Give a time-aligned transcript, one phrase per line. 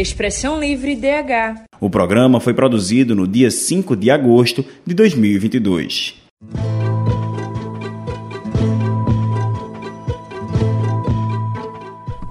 [0.00, 1.64] Expressão Livre DH.
[1.80, 6.14] O programa foi produzido no dia 5 de agosto de 2022.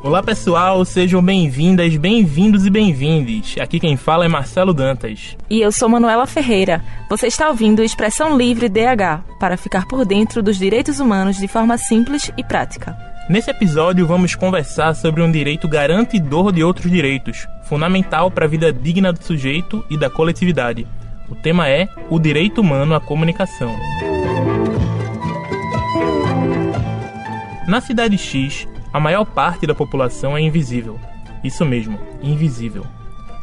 [0.02, 3.58] Olá pessoal, sejam bem-vindas, bem-vindos e bem-vindes.
[3.60, 5.36] Aqui quem fala é Marcelo Dantas.
[5.50, 6.82] E eu sou Manuela Ferreira.
[7.10, 11.78] Você está ouvindo Expressão Livre DH, para ficar por dentro dos direitos humanos de forma
[11.78, 13.07] simples e prática.
[13.30, 18.72] Nesse episódio vamos conversar sobre um direito garantidor de outros direitos, fundamental para a vida
[18.72, 20.88] digna do sujeito e da coletividade.
[21.28, 23.76] O tema é o direito humano à comunicação.
[27.68, 30.98] Na cidade X, a maior parte da população é invisível.
[31.44, 32.86] Isso mesmo, invisível.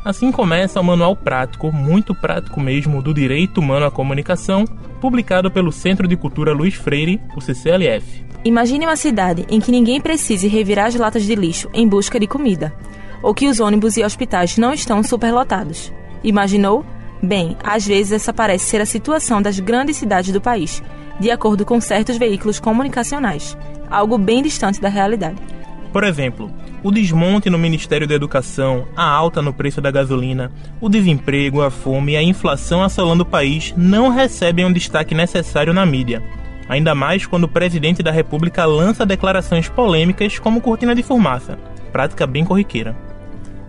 [0.03, 4.65] Assim começa o manual prático, muito prático mesmo, do Direito Humano à Comunicação,
[4.99, 8.25] publicado pelo Centro de Cultura Luiz Freire, o CCLF.
[8.45, 12.27] Imagine uma cidade em que ninguém precise revirar as latas de lixo em busca de
[12.27, 12.75] comida,
[13.23, 15.93] ou que os ônibus e hospitais não estão superlotados.
[16.23, 16.85] Imaginou?
[17.23, 20.83] Bem, às vezes essa parece ser a situação das grandes cidades do país,
[21.19, 23.57] de acordo com certos veículos comunicacionais
[23.95, 25.37] algo bem distante da realidade.
[25.93, 26.51] Por exemplo,
[26.83, 30.51] o desmonte no Ministério da Educação, a alta no preço da gasolina,
[30.81, 35.73] o desemprego, a fome e a inflação assolando o país não recebem um destaque necessário
[35.73, 36.23] na mídia.
[36.69, 41.59] Ainda mais quando o presidente da República lança declarações polêmicas como cortina de fumaça,
[41.93, 42.97] prática bem corriqueira.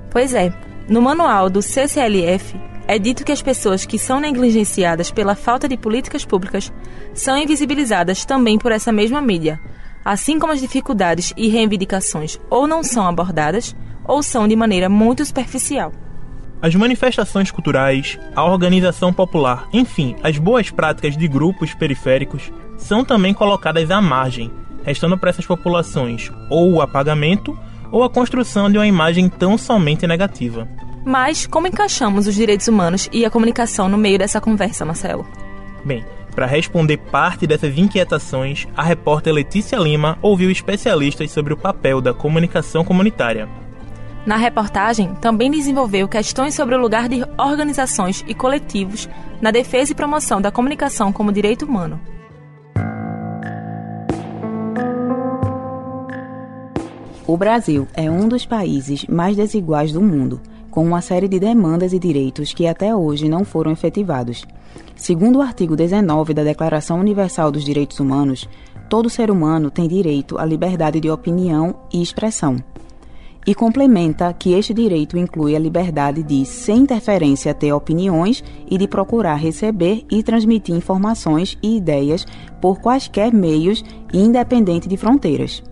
[0.10, 0.54] Pois é,
[0.88, 2.56] no manual do CCLF
[2.88, 6.72] é dito que as pessoas que são negligenciadas pela falta de políticas públicas
[7.14, 9.59] são invisibilizadas também por essa mesma mídia,
[10.04, 13.76] assim como as dificuldades e reivindicações ou não são abordadas
[14.08, 15.92] ou são de maneira muito superficial.
[16.61, 23.34] As manifestações culturais, a organização popular, enfim, as boas práticas de grupos periféricos são também
[23.34, 24.52] colocadas à margem,
[24.84, 27.58] restando para essas populações ou o apagamento
[27.92, 30.68] ou a construção de uma imagem tão somente negativa.
[31.06, 35.25] Mas como encaixamos os direitos humanos e a comunicação no meio dessa conversa, Marcelo?
[35.84, 36.03] Bem,
[36.35, 42.13] para responder parte dessas inquietações, a repórter Letícia Lima ouviu especialistas sobre o papel da
[42.13, 43.47] comunicação comunitária.
[44.25, 49.08] Na reportagem, também desenvolveu questões sobre o lugar de organizações e coletivos
[49.40, 52.00] na defesa e promoção da comunicação como direito humano.
[57.28, 61.94] O Brasil é um dos países mais desiguais do mundo, com uma série de demandas
[61.94, 64.44] e direitos que até hoje não foram efetivados.
[64.96, 68.50] Segundo o artigo 19 da Declaração Universal dos Direitos Humanos,
[68.90, 72.57] todo ser humano tem direito à liberdade de opinião e expressão.
[73.45, 78.88] E complementa que este direito inclui a liberdade de, sem interferência, ter opiniões e de
[78.88, 82.25] procurar receber e transmitir informações e ideias
[82.59, 85.63] por quaisquer meios, independente de fronteiras.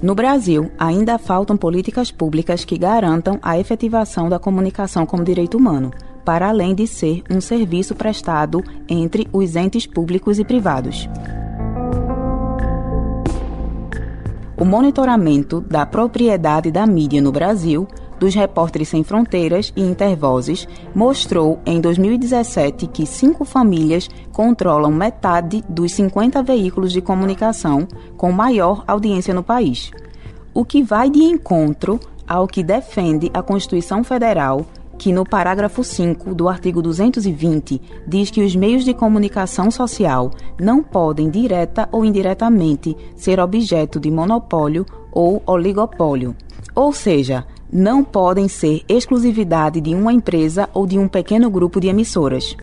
[0.00, 5.90] No Brasil, ainda faltam políticas públicas que garantam a efetivação da comunicação como direito humano
[6.28, 11.08] para além de ser um serviço prestado entre os entes públicos e privados.
[14.60, 17.86] O monitoramento da propriedade da mídia no Brasil
[18.18, 25.92] dos Repórteres Sem Fronteiras e Intervozes mostrou em 2017 que cinco famílias controlam metade dos
[25.92, 27.86] 50 veículos de comunicação
[28.16, 29.92] com maior audiência no país,
[30.52, 34.66] o que vai de encontro ao que defende a Constituição Federal
[34.98, 40.82] que no parágrafo 5 do artigo 220 diz que os meios de comunicação social não
[40.82, 46.34] podem direta ou indiretamente ser objeto de monopólio ou oligopólio.
[46.74, 51.88] Ou seja, não podem ser exclusividade de uma empresa ou de um pequeno grupo de
[51.88, 52.56] emissoras.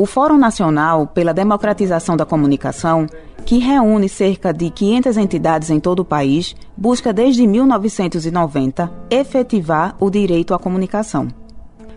[0.00, 3.06] O Fórum Nacional pela Democratização da Comunicação
[3.44, 10.08] que reúne cerca de 500 entidades em todo o país, busca desde 1990 efetivar o
[10.08, 11.28] direito à comunicação.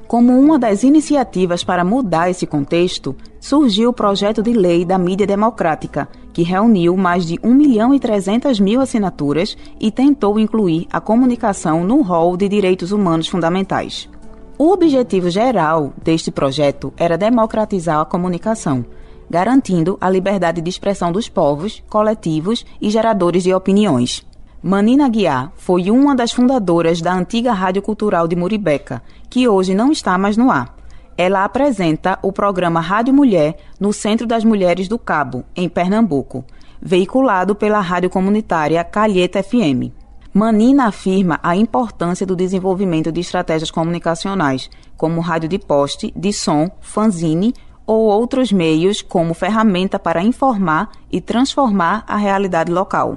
[0.05, 5.25] Como uma das iniciativas para mudar esse contexto, surgiu o projeto de lei da mídia
[5.25, 10.99] democrática, que reuniu mais de 1 milhão e 300 mil assinaturas e tentou incluir a
[10.99, 14.09] comunicação no rol de direitos humanos fundamentais.
[14.55, 18.85] O objetivo geral deste projeto era democratizar a comunicação,
[19.27, 24.23] garantindo a liberdade de expressão dos povos, coletivos e geradores de opiniões.
[24.61, 29.91] Manina Guiar foi uma das fundadoras da antiga Rádio Cultural de Muribeca, que hoje não
[29.91, 30.77] está mais no ar.
[31.17, 36.45] Ela apresenta o programa Rádio Mulher no Centro das Mulheres do Cabo, em Pernambuco,
[36.79, 40.02] veiculado pela rádio comunitária Calheta FM.
[40.35, 46.71] Manina afirma a importância do desenvolvimento de estratégias comunicacionais, como rádio de poste, de som,
[46.81, 47.53] fanzine,
[47.85, 53.15] ou outros meios como ferramenta para informar e transformar a realidade local.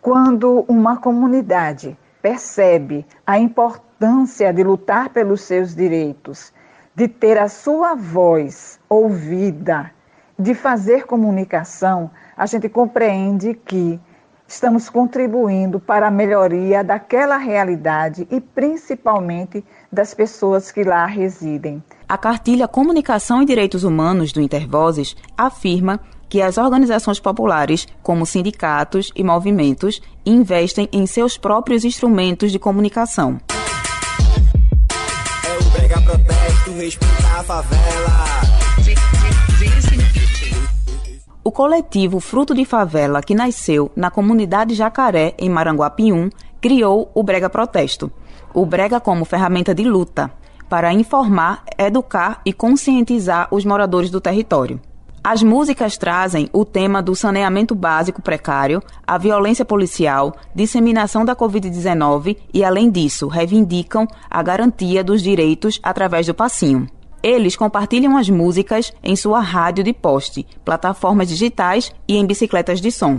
[0.00, 6.50] Quando uma comunidade percebe a importância de lutar pelos seus direitos,
[6.94, 9.90] de ter a sua voz ouvida,
[10.38, 14.00] de fazer comunicação, a gente compreende que
[14.46, 21.82] estamos contribuindo para a melhoria daquela realidade e principalmente das pessoas que lá residem.
[22.08, 29.10] A cartilha Comunicação e Direitos Humanos do Intervozes afirma que as organizações populares, como sindicatos
[29.14, 33.38] e movimentos, investem em seus próprios instrumentos de comunicação.
[35.38, 38.63] É o protesto, respeitar a favela.
[41.46, 47.50] O coletivo Fruto de Favela, que nasceu na comunidade Jacaré, em Maranguapium, criou o Brega
[47.50, 48.10] Protesto.
[48.54, 50.30] O Brega como ferramenta de luta,
[50.70, 54.80] para informar, educar e conscientizar os moradores do território.
[55.22, 62.38] As músicas trazem o tema do saneamento básico precário, a violência policial, disseminação da Covid-19
[62.54, 66.88] e, além disso, reivindicam a garantia dos direitos através do passinho.
[67.24, 72.92] Eles compartilham as músicas em sua rádio de poste, plataformas digitais e em bicicletas de
[72.92, 73.16] som.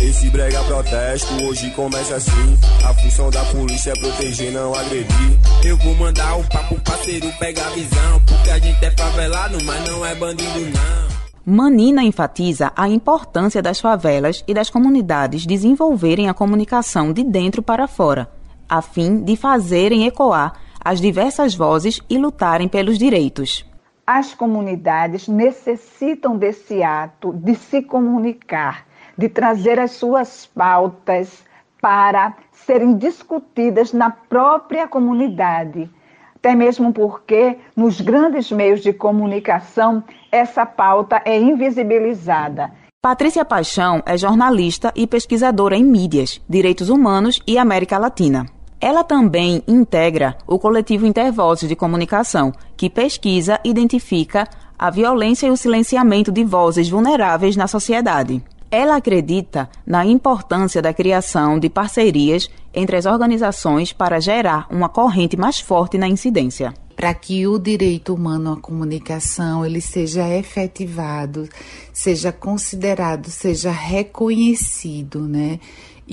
[0.00, 2.56] Esse brega protesto hoje começa assim.
[2.82, 5.38] A função da polícia é proteger, não agredir.
[5.62, 8.22] Eu vou mandar o papo parceiro pegar visão.
[8.26, 11.12] Porque a gente é favelado, mas não é bandido, não.
[11.44, 17.86] Manina enfatiza a importância das favelas e das comunidades desenvolverem a comunicação de dentro para
[17.86, 18.30] fora,
[18.66, 23.64] a fim de fazerem ecoar as diversas vozes e lutarem pelos direitos.
[24.06, 28.86] As comunidades necessitam desse ato de se comunicar,
[29.16, 31.44] de trazer as suas pautas
[31.80, 35.90] para serem discutidas na própria comunidade.
[36.36, 42.72] Até mesmo porque nos grandes meios de comunicação essa pauta é invisibilizada.
[43.00, 48.46] Patrícia Paixão é jornalista e pesquisadora em mídias, direitos humanos e América Latina.
[48.82, 54.44] Ela também integra o coletivo Intervozes de Comunicação, que pesquisa e identifica
[54.76, 58.42] a violência e o silenciamento de vozes vulneráveis na sociedade.
[58.68, 65.36] Ela acredita na importância da criação de parcerias entre as organizações para gerar uma corrente
[65.36, 66.74] mais forte na incidência.
[66.96, 71.48] Para que o direito humano à comunicação ele seja efetivado,
[71.92, 75.60] seja considerado, seja reconhecido, né?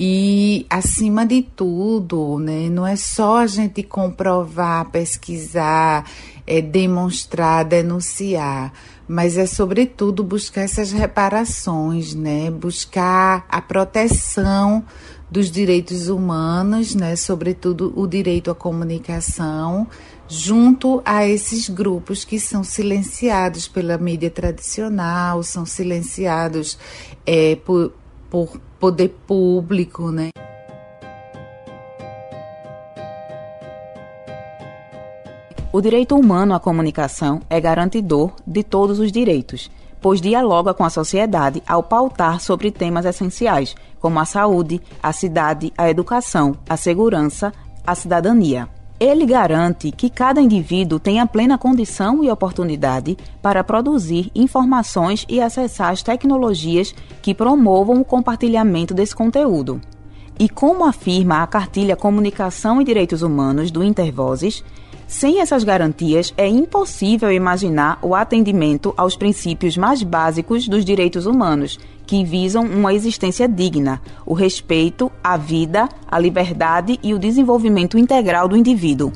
[0.02, 6.10] E, acima de tudo, né, não é só a gente comprovar, pesquisar,
[6.46, 8.72] é, demonstrar, denunciar,
[9.06, 14.82] mas é, sobretudo, buscar essas reparações, né, buscar a proteção
[15.30, 19.86] dos direitos humanos, né, sobretudo o direito à comunicação,
[20.26, 26.78] junto a esses grupos que são silenciados pela mídia tradicional, são silenciados
[27.26, 27.92] é, por,
[28.30, 30.30] por poder público, né?
[35.72, 40.90] O direito humano à comunicação é garantidor de todos os direitos, pois dialoga com a
[40.90, 47.52] sociedade ao pautar sobre temas essenciais, como a saúde, a cidade, a educação, a segurança,
[47.86, 48.79] a cidadania.
[49.00, 55.88] Ele garante que cada indivíduo tenha plena condição e oportunidade para produzir informações e acessar
[55.88, 59.80] as tecnologias que promovam o compartilhamento desse conteúdo.
[60.38, 64.62] E como afirma a cartilha Comunicação e Direitos Humanos do Intervozes,
[65.10, 71.80] sem essas garantias, é impossível imaginar o atendimento aos princípios mais básicos dos direitos humanos,
[72.06, 78.46] que visam uma existência digna, o respeito à vida, à liberdade e o desenvolvimento integral
[78.46, 79.12] do indivíduo.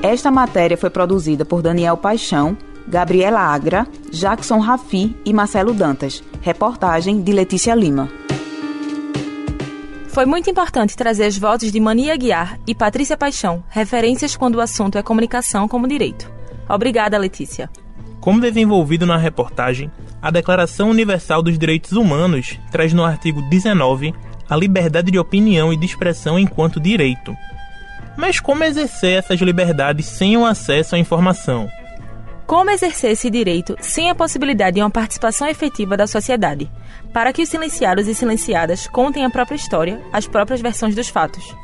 [0.00, 6.22] Esta matéria foi produzida por Daniel Paixão, Gabriela Agra, Jackson Rafi e Marcelo Dantas.
[6.40, 8.08] Reportagem de Letícia Lima.
[10.16, 14.62] Foi muito importante trazer as vozes de Mania Guiar e Patrícia Paixão, referências quando o
[14.62, 16.32] assunto é comunicação como direito.
[16.66, 17.68] Obrigada, Letícia.
[18.18, 19.90] Como desenvolvido na reportagem,
[20.22, 24.14] a Declaração Universal dos Direitos Humanos traz no artigo 19
[24.48, 27.36] a liberdade de opinião e de expressão enquanto direito.
[28.16, 31.68] Mas como exercer essas liberdades sem o acesso à informação?
[32.46, 36.70] Como exercer esse direito sem a possibilidade de uma participação efetiva da sociedade,
[37.12, 41.56] para que os silenciados e silenciadas contem a própria história, as próprias versões dos fatos?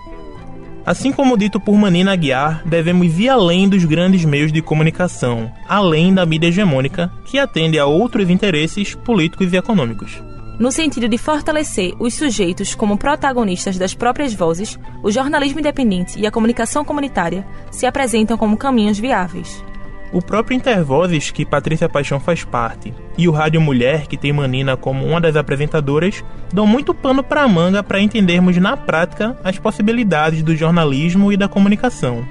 [0.85, 6.13] Assim como dito por Manina Aguiar, devemos ir além dos grandes meios de comunicação, além
[6.13, 10.21] da mídia hegemônica, que atende a outros interesses políticos e econômicos.
[10.59, 16.27] No sentido de fortalecer os sujeitos como protagonistas das próprias vozes, o jornalismo independente e
[16.27, 19.63] a comunicação comunitária se apresentam como caminhos viáveis.
[20.13, 24.77] O próprio Intervozes, que Patrícia Paixão faz parte, e o Rádio Mulher, que tem Manina
[24.77, 30.43] como uma das apresentadoras, dão muito pano para manga para entendermos na prática as possibilidades
[30.43, 32.27] do jornalismo e da comunicação.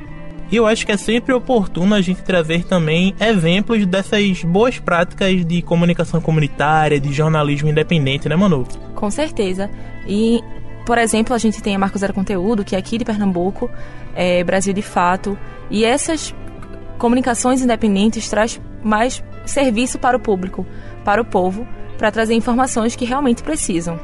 [0.51, 5.43] E eu acho que é sempre oportuno a gente trazer também exemplos dessas boas práticas
[5.43, 8.67] de comunicação comunitária, de jornalismo independente, né, Manu?
[8.93, 9.71] Com certeza.
[10.05, 10.41] E,
[10.85, 13.71] por exemplo, a gente tem a Marco Zero Conteúdo, que é aqui de Pernambuco,
[14.13, 15.37] é, Brasil de Fato,
[15.69, 16.35] e essas
[17.01, 20.63] comunicações independentes traz mais serviço para o público,
[21.03, 21.67] para o povo,
[21.97, 23.99] para trazer informações que realmente precisam.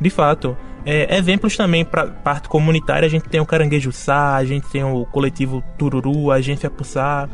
[0.00, 0.56] De fato.
[0.84, 4.82] É, exemplos também para parte comunitária, a gente tem o Caranguejo Sá, a gente tem
[4.82, 7.28] o coletivo Tururu, a Agência Pussá,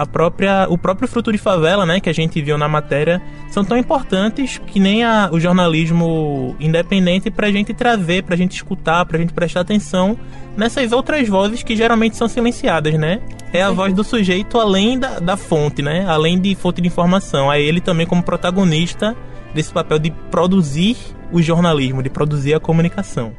[0.00, 3.62] a própria, o próprio Fruto de Favela, né, que a gente viu na matéria, são
[3.62, 8.52] tão importantes que nem a, o jornalismo independente para a gente trazer, para a gente
[8.52, 10.16] escutar, para a gente prestar atenção
[10.56, 13.20] nessas outras vozes que geralmente são silenciadas, né?
[13.52, 16.06] É a voz do sujeito além da, da fonte, né?
[16.08, 17.52] Além de fonte de informação.
[17.52, 19.14] É ele também como protagonista
[19.54, 20.96] desse papel de produzir
[21.30, 23.32] o jornalismo, de produzir a comunicação.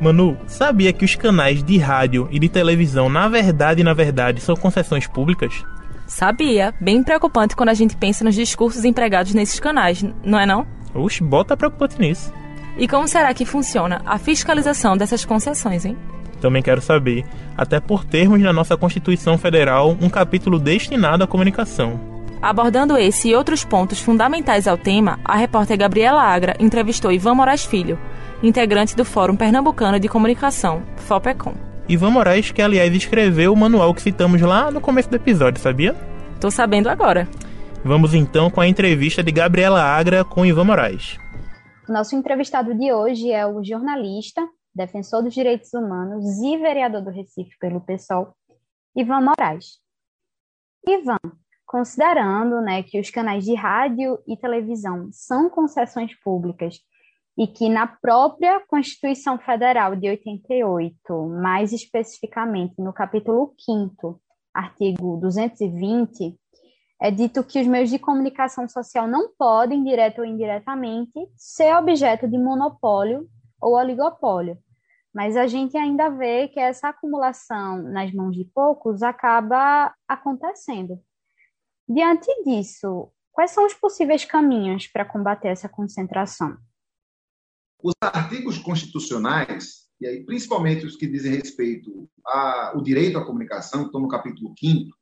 [0.00, 4.54] Manu, sabia que os canais de rádio e de televisão, na verdade, na verdade, são
[4.54, 5.64] concessões públicas?
[6.06, 6.74] Sabia.
[6.80, 10.66] Bem preocupante quando a gente pensa nos discursos empregados nesses canais, não é não?
[10.94, 12.32] Oxe, bota preocupante nisso.
[12.78, 15.96] E como será que funciona a fiscalização dessas concessões, hein?
[16.40, 17.24] Também quero saber,
[17.56, 21.98] até por termos na nossa Constituição Federal um capítulo destinado à comunicação.
[22.40, 27.64] Abordando esse e outros pontos fundamentais ao tema, a repórter Gabriela Agra entrevistou Ivan Moraes
[27.64, 27.98] Filho,
[28.42, 31.54] integrante do Fórum Pernambucano de Comunicação, FOPECOM.
[31.88, 35.94] Ivan Moraes, que aliás escreveu o manual que citamos lá no começo do episódio, sabia?
[36.40, 37.28] Tô sabendo agora.
[37.84, 41.16] Vamos então com a entrevista de Gabriela Agra com Ivan Moraes.
[41.88, 47.56] Nosso entrevistado de hoje é o jornalista, defensor dos direitos humanos e vereador do Recife
[47.60, 48.34] pelo PSOL,
[48.94, 49.78] Ivan Moraes.
[50.86, 51.18] Ivan,
[51.64, 56.80] considerando né, que os canais de rádio e televisão são concessões públicas
[57.36, 64.20] e que na própria Constituição Federal de 88, mais especificamente no capítulo 5
[64.54, 66.34] artigo 220,
[67.00, 72.26] é dito que os meios de comunicação social não podem, direto ou indiretamente, ser objeto
[72.26, 73.28] de monopólio
[73.60, 74.58] ou oligopólio.
[75.14, 80.98] Mas a gente ainda vê que essa acumulação nas mãos de poucos acaba acontecendo.
[81.86, 86.56] Diante disso, quais são os possíveis caminhos para combater essa concentração?
[87.82, 94.00] Os artigos constitucionais, e aí principalmente os que dizem respeito ao direito à comunicação, estão
[94.00, 94.96] no capítulo 5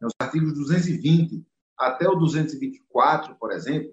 [0.00, 1.44] né, os artigos 220
[1.78, 3.92] até o 224, por exemplo,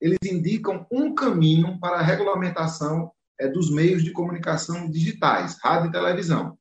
[0.00, 5.92] eles indicam um caminho para a regulamentação é, dos meios de comunicação digitais, rádio e
[5.92, 6.58] televisão.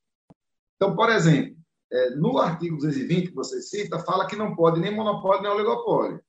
[0.75, 1.57] Então, por exemplo,
[1.91, 6.21] é, no artigo 220 que você cita, fala que não pode nem monopólio nem oligopólio.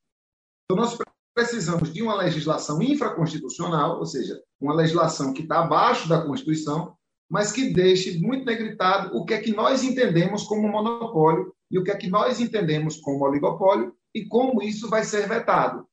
[0.65, 0.97] Então, nós
[1.35, 6.95] precisamos de uma legislação infraconstitucional, ou seja, uma legislação que está abaixo da Constituição,
[7.29, 11.85] mas que deixe muito negritado o que é que nós entendemos como monopólio e o
[11.85, 15.87] que é que nós entendemos como oligopólio e como isso vai ser vetado.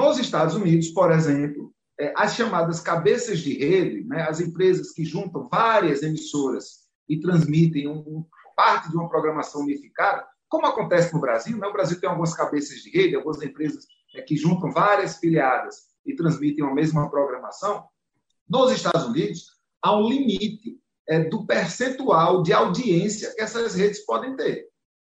[0.00, 5.04] Nos Estados Unidos, por exemplo, é, as chamadas cabeças de rede, né, as empresas que
[5.04, 7.88] juntam várias emissoras e transmitem
[8.56, 11.66] parte de uma programação unificada, como acontece no Brasil, né?
[11.66, 16.14] o Brasil tem algumas cabeças de rede, algumas empresas é, que juntam várias filiadas e
[16.14, 17.86] transmitem a mesma programação,
[18.48, 19.46] nos Estados Unidos
[19.80, 20.78] há um limite
[21.08, 24.66] é, do percentual de audiência que essas redes podem ter.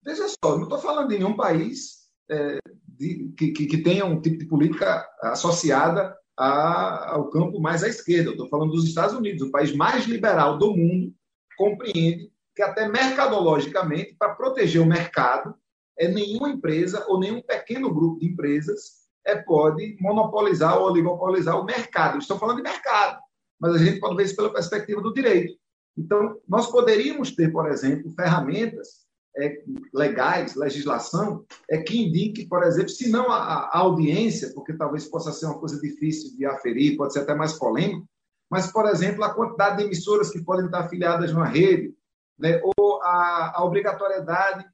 [0.04, 4.20] Veja só, não estou falando de nenhum país é, de, que, que, que, tenha um
[4.20, 8.30] tipo de política associada a, ao campo mais à esquerda.
[8.30, 11.14] Estou falando dos Estados Unidos, o país mais liberal do mundo,
[11.56, 15.54] compreende que até mercadologicamente, para proteger o mercado,
[15.98, 21.64] é nenhuma empresa ou nenhum pequeno grupo de empresas é, pode monopolizar ou oligopolizar o
[21.64, 22.18] mercado.
[22.18, 23.18] Estou falando de mercado,
[23.60, 25.54] mas a gente pode ver isso pela perspectiva do direito.
[25.96, 29.02] Então, nós poderíamos ter, por exemplo, ferramentas
[29.36, 29.62] é,
[29.94, 35.32] legais, legislação, é que indique, por exemplo, se não a, a, audiência, porque talvez possa
[35.32, 38.06] ser uma coisa difícil de aferir, pode ser até mais polêmico,
[38.50, 41.94] mas, por exemplo, a quantidade de emissoras que podem estar afiliadas numa rede,
[42.38, 44.66] né, ou a, a obrigatoriedade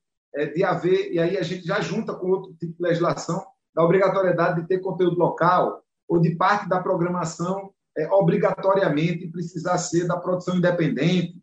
[0.54, 3.44] de haver, e aí a gente já junta com outro tipo de legislação,
[3.74, 10.06] da obrigatoriedade de ter conteúdo local, ou de parte da programação é, obrigatoriamente precisar ser
[10.06, 11.42] da produção independente.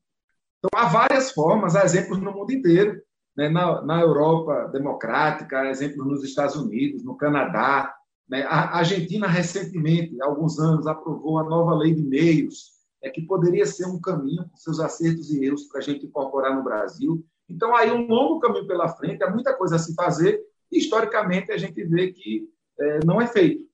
[0.58, 3.02] Então, há várias formas, há exemplos no mundo inteiro,
[3.36, 3.50] né?
[3.50, 7.94] na, na Europa democrática, há exemplos nos Estados Unidos, no Canadá.
[8.28, 8.44] Né?
[8.44, 12.72] A Argentina, recentemente, há alguns anos, aprovou a nova lei de meios,
[13.04, 16.56] é que poderia ser um caminho com seus acertos e erros para a gente incorporar
[16.56, 17.24] no Brasil.
[17.50, 21.52] Então, aí um longo caminho pela frente, há muita coisa a se fazer, e historicamente
[21.52, 22.50] a gente vê que
[22.80, 23.66] é, não é feito.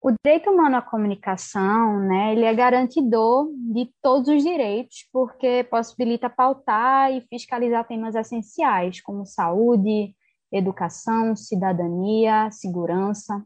[0.00, 6.28] O direito humano à comunicação, né, ele é garantidor de todos os direitos, porque possibilita
[6.28, 10.12] pautar e fiscalizar temas essenciais, como saúde,
[10.50, 13.44] educação, cidadania, segurança.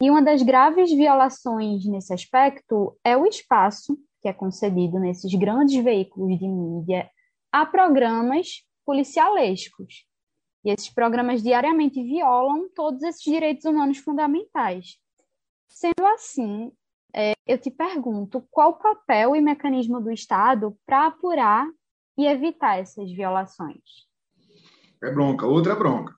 [0.00, 5.82] E uma das graves violações nesse aspecto é o espaço que é concedido nesses grandes
[5.82, 7.10] veículos de mídia
[7.56, 10.04] a programas policialescos.
[10.62, 14.98] E esses programas diariamente violam todos esses direitos humanos fundamentais.
[15.66, 16.70] Sendo assim,
[17.14, 21.66] é, eu te pergunto qual o papel e mecanismo do Estado para apurar
[22.18, 23.80] e evitar essas violações?
[25.02, 26.14] É bronca, outra bronca.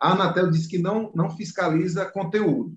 [0.00, 2.74] A Anatel diz que não, não fiscaliza conteúdo.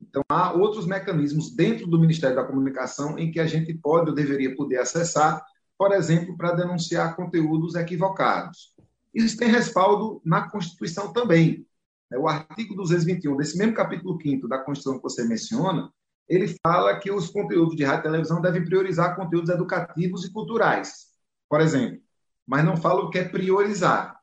[0.00, 4.14] Então, há outros mecanismos dentro do Ministério da Comunicação em que a gente pode ou
[4.14, 5.44] deveria poder acessar,
[5.82, 8.72] por exemplo, para denunciar conteúdos equivocados.
[9.12, 11.66] Isso tem respaldo na Constituição também.
[12.08, 15.92] Né, o artigo 221 desse mesmo capítulo 5 da Constituição que você menciona,
[16.28, 21.06] ele fala que os conteúdos de rádio e televisão devem priorizar conteúdos educativos e culturais,
[21.48, 21.98] por exemplo,
[22.46, 24.16] mas não fala o que é priorizar,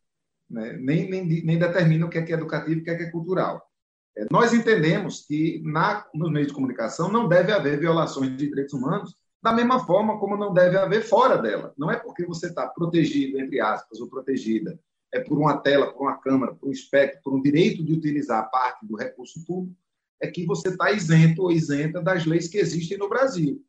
[0.50, 0.78] né?
[0.80, 3.04] nem, nem, nem determina o que é, que é educativo e o que é, que
[3.04, 3.70] é cultural.
[4.18, 8.74] É, nós entendemos que na, nos meios de comunicação não deve haver violações de direitos
[8.74, 11.74] humanos da mesma forma como não deve haver fora dela.
[11.78, 14.80] Não é porque você está protegido, entre aspas, ou protegida
[15.12, 18.50] é por uma tela, por uma câmera, por um espectro, por um direito de utilizar
[18.52, 19.76] parte do recurso público,
[20.22, 23.64] é que você está isento ou isenta das leis que existem no Brasil.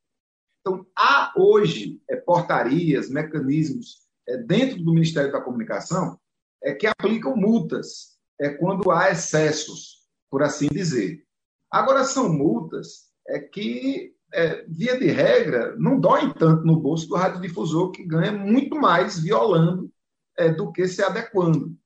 [0.61, 6.19] Então, há hoje é, portarias, mecanismos é, dentro do Ministério da Comunicação
[6.62, 11.25] é, que aplicam multas é, quando há excessos, por assim dizer.
[11.71, 17.16] Agora, são multas é, que, é, via de regra, não doem tanto no bolso do
[17.16, 19.90] radiodifusor, que ganha muito mais violando
[20.38, 21.77] é, do que se adequando.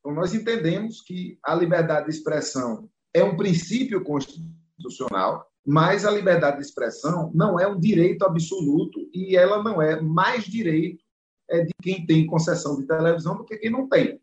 [0.00, 6.58] Então, nós entendemos que a liberdade de expressão é um princípio constitucional, mas a liberdade
[6.58, 11.02] de expressão não é um direito absoluto e ela não é mais direito
[11.50, 14.20] é, de quem tem concessão de televisão do que quem não tem.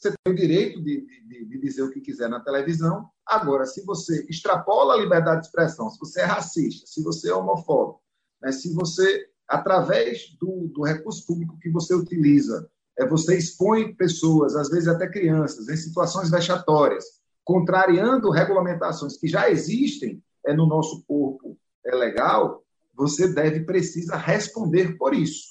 [0.00, 3.10] Você tem o direito de, de, de, dizer o que quiser na televisão.
[3.26, 7.34] Agora, se você extrapola a liberdade de expressão, se você é racista, se você é
[7.34, 8.00] homofóbico,
[8.40, 12.66] né, se você, através do, do recurso público que você utiliza,
[12.98, 17.04] é, você expõe pessoas, às vezes até crianças, em situações vexatórias,
[17.44, 24.96] contrariando regulamentações que já existem é, no nosso corpo é, legal, você deve, precisa responder
[24.96, 25.44] por isso.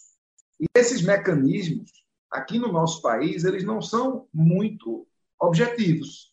[0.60, 1.92] E esses mecanismos,
[2.32, 5.08] aqui no nosso país, eles não são muito
[5.40, 6.32] objetivos.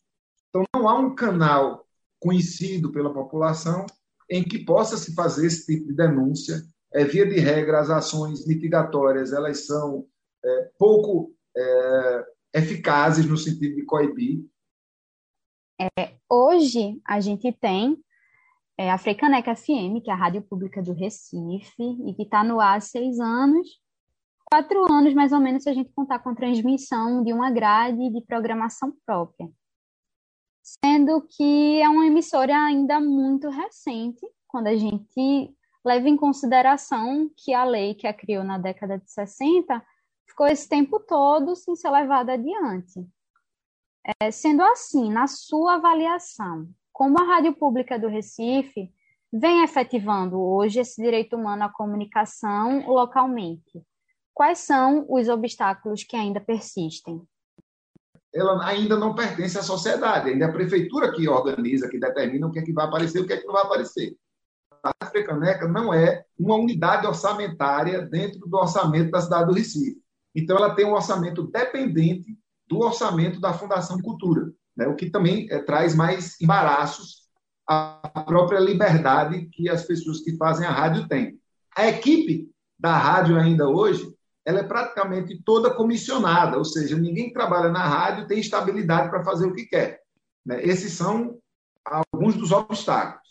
[0.48, 1.86] Então, não há um canal
[2.18, 3.86] conhecido pela população
[4.30, 6.62] em que possa se fazer esse tipo de denúncia.
[6.92, 10.06] É, via de regra, as ações mitigatórias elas são
[10.44, 14.44] é, pouco é, eficazes no sentido de coibir.
[15.98, 17.98] É, hoje, a gente tem
[18.78, 22.60] é, a Freicaneca FM, que é a rádio pública do Recife, e que está no
[22.60, 23.68] ar há seis anos,
[24.46, 28.20] quatro anos mais ou menos, se a gente contar com transmissão de uma grade de
[28.22, 29.50] programação própria.
[30.62, 35.54] Sendo que é uma emissora ainda muito recente, quando a gente
[35.84, 39.84] leva em consideração que a lei que a criou na década de 60
[40.26, 43.06] ficou esse tempo todo sem ser levada adiante.
[44.20, 48.92] É, sendo assim, na sua avaliação, como a Rádio Pública do Recife
[49.32, 53.84] vem efetivando hoje esse direito humano à comunicação localmente?
[54.36, 57.22] Quais são os obstáculos que ainda persistem?
[58.34, 62.50] Ela ainda não pertence à sociedade, ainda é a prefeitura que organiza, que determina o
[62.50, 64.14] que é que vai aparecer e o que é que não vai aparecer.
[64.84, 70.02] A Africaneca não é uma unidade orçamentária dentro do orçamento da cidade do Recife.
[70.34, 74.86] Então, ela tem um orçamento dependente do orçamento da Fundação Cultura, né?
[74.86, 77.22] o que também é, traz mais embaraços
[77.66, 81.40] à própria liberdade que as pessoas que fazem a rádio têm.
[81.74, 84.14] A equipe da rádio ainda hoje,
[84.46, 89.24] ela é praticamente toda comissionada, ou seja, ninguém que trabalha na rádio tem estabilidade para
[89.24, 90.00] fazer o que quer.
[90.44, 90.64] Né?
[90.64, 91.36] Esses são
[91.84, 93.26] alguns dos obstáculos.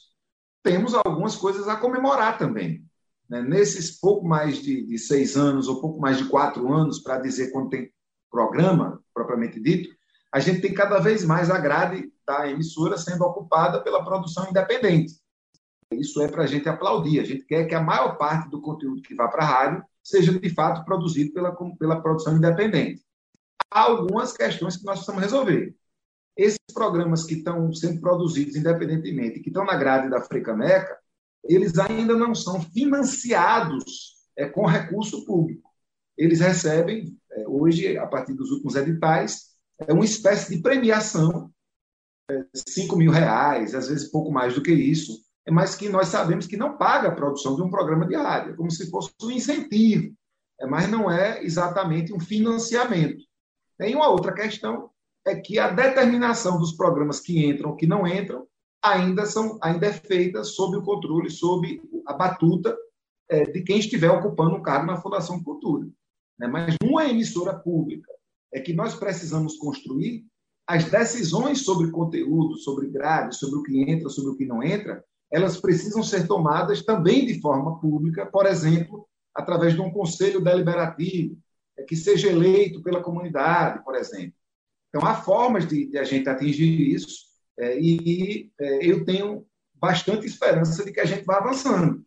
[0.61, 2.83] Temos algumas coisas a comemorar também
[3.29, 7.19] né, nesses pouco mais de, de, seis anos ou pouco mais de quatro anos, para
[7.19, 7.89] dizer quando tem
[8.29, 9.95] programa, propriamente dito,
[10.33, 15.13] a gente tem cada vez mais a grade da emissora sendo ocupada pela produção independente.
[15.91, 17.21] Isso é para a gente aplaudir.
[17.21, 20.39] A gente quer que a maior parte do conteúdo que vá para a rádio seja,
[20.39, 23.03] de fato, produzido pela, pela produção independente.
[23.71, 25.75] Há algumas questões que nós precisamos resolver.
[26.37, 30.95] Esses programas que estão sendo produzidos independentemente, que estão na grade da Frecaneca,
[31.43, 35.69] eles ainda não são financiados é, com recurso público.
[36.17, 41.51] Eles recebem, é, hoje, a partir dos últimos editais, é uma espécie de premiação,
[42.29, 46.47] é, 5 mil reais, às vezes pouco mais do que isso, mas que nós sabemos
[46.47, 49.31] que não paga a produção de um programa de rádio, é como se fosse um
[49.31, 50.13] incentivo,
[50.59, 53.23] é, mas não é exatamente um financiamento.
[53.77, 54.89] Tem uma outra questão,
[55.25, 58.47] é que a determinação dos programas que entram que não entram
[58.81, 62.75] ainda, são, ainda é feita sob o controle, sob a batuta
[63.29, 65.87] é, de quem estiver ocupando um cargo na Fundação Cultura.
[66.37, 66.47] Né?
[66.47, 68.11] Mas numa emissora pública
[68.53, 70.25] é que nós precisamos construir
[70.67, 75.03] as decisões sobre conteúdo, sobre grade, sobre o que entra, sobre o que não entra,
[75.31, 81.37] elas precisam ser tomadas também de forma pública, por exemplo, através de um conselho deliberativo,
[81.77, 84.33] é, que seja eleito pela comunidade, por exemplo.
[84.89, 87.25] Então, há formas de, de a gente atingir isso,
[87.59, 92.05] é, e é, eu tenho bastante esperança de que a gente vá avançando.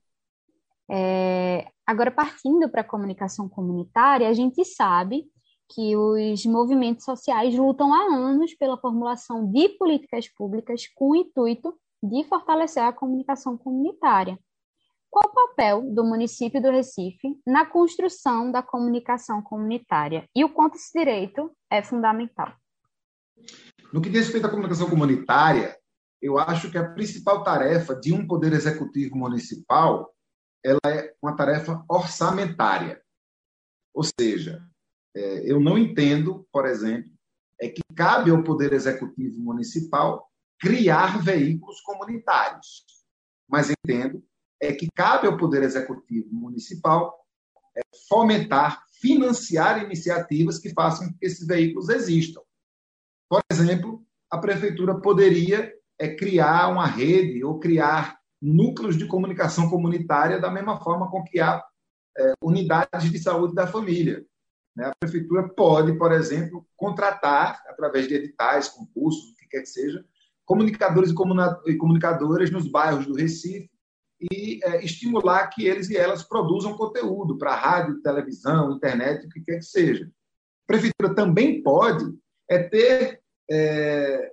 [0.90, 5.26] É, agora, partindo para a comunicação comunitária, a gente sabe
[5.68, 11.78] que os movimentos sociais lutam há anos pela formulação de políticas públicas com o intuito
[12.02, 14.38] de fortalecer a comunicação comunitária.
[15.11, 20.76] Qual o papel do município do Recife na construção da comunicação comunitária e o quanto
[20.76, 22.54] esse direito é fundamental?
[23.92, 25.76] No que diz respeito à comunicação comunitária,
[26.20, 30.12] eu acho que a principal tarefa de um poder executivo municipal
[30.64, 33.00] ela é uma tarefa orçamentária.
[33.94, 34.62] Ou seja,
[35.16, 37.11] é, eu não entendo, por exemplo,
[37.61, 40.28] é que cabe ao poder executivo municipal
[40.59, 42.85] criar veículos comunitários.
[43.49, 44.23] Mas entendo
[44.61, 47.14] é que cabe ao poder executivo municipal
[47.77, 52.40] é, fomentar, financiar iniciativas que façam que esses veículos existam.
[53.29, 60.40] Por exemplo, a prefeitura poderia é, criar uma rede ou criar núcleos de comunicação comunitária
[60.40, 61.64] da mesma forma com que há
[62.16, 64.25] é, unidades de saúde da família.
[64.77, 64.87] Né?
[64.87, 70.05] A prefeitura pode, por exemplo, contratar, através de editais, concursos, o que quer que seja,
[70.48, 71.12] comunicadores
[71.66, 73.70] e comunicadoras nos bairros do Recife
[74.18, 79.42] e é, estimular que eles e elas produzam conteúdo para rádio, televisão, internet, o que
[79.42, 80.06] quer que seja.
[80.06, 82.18] A prefeitura também pode
[82.50, 84.32] é ter é,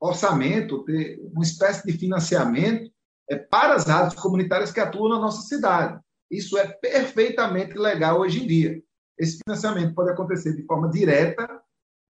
[0.00, 2.88] orçamento, ter uma espécie de financiamento
[3.28, 6.00] é, para as rádios comunitárias que atuam na nossa cidade.
[6.30, 8.80] Isso é perfeitamente legal hoje em dia.
[9.18, 11.60] Esse financiamento pode acontecer de forma direta,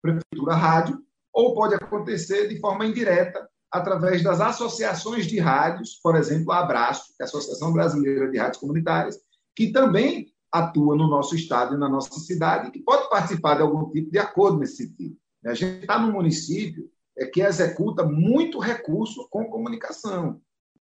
[0.03, 1.06] prefeitura rádio,
[1.37, 7.15] ou pode acontecer de forma indireta, através das associações de rádios, por exemplo, a Abraço,
[7.15, 9.19] que é a Associação Brasileira de Rádios Comunitárias,
[9.55, 13.91] que também atua no nosso estado e na nossa cidade, que pode participar de algum
[13.91, 15.15] tipo de acordo nesse sentido.
[15.45, 20.41] A gente está num município é, que executa muito recurso com comunicação.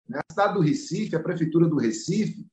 [0.07, 2.45] Na cidade do Recife, a Prefeitura do Recife,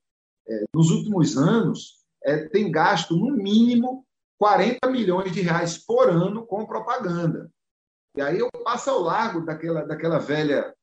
[0.49, 4.07] é, nos últimos anos, é, tem gasto, no mínimo,
[4.39, 7.51] 40 milhões de reais por ano com propaganda.
[8.16, 10.75] E aí eu passo ao largo daquela, daquela velha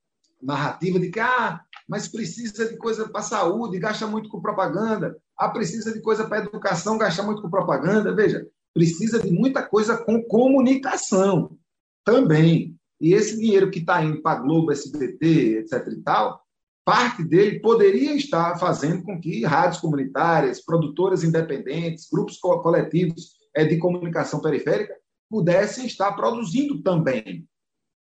[0.41, 5.17] narrativa de que, ah, mas precisa de coisa para saúde, gasta muito com propaganda.
[5.37, 8.13] Ah, precisa de coisa para educação, gasta muito com propaganda.
[8.13, 11.57] Veja, precisa de muita coisa com comunicação
[12.03, 12.75] também.
[12.99, 15.87] E esse dinheiro que está indo para Globo, SBT, etc.
[15.91, 16.41] e tal,
[16.85, 23.77] parte dele poderia estar fazendo com que rádios comunitárias, produtoras independentes, grupos coletivos é, de
[23.77, 24.95] comunicação periférica
[25.29, 27.47] pudessem estar produzindo também.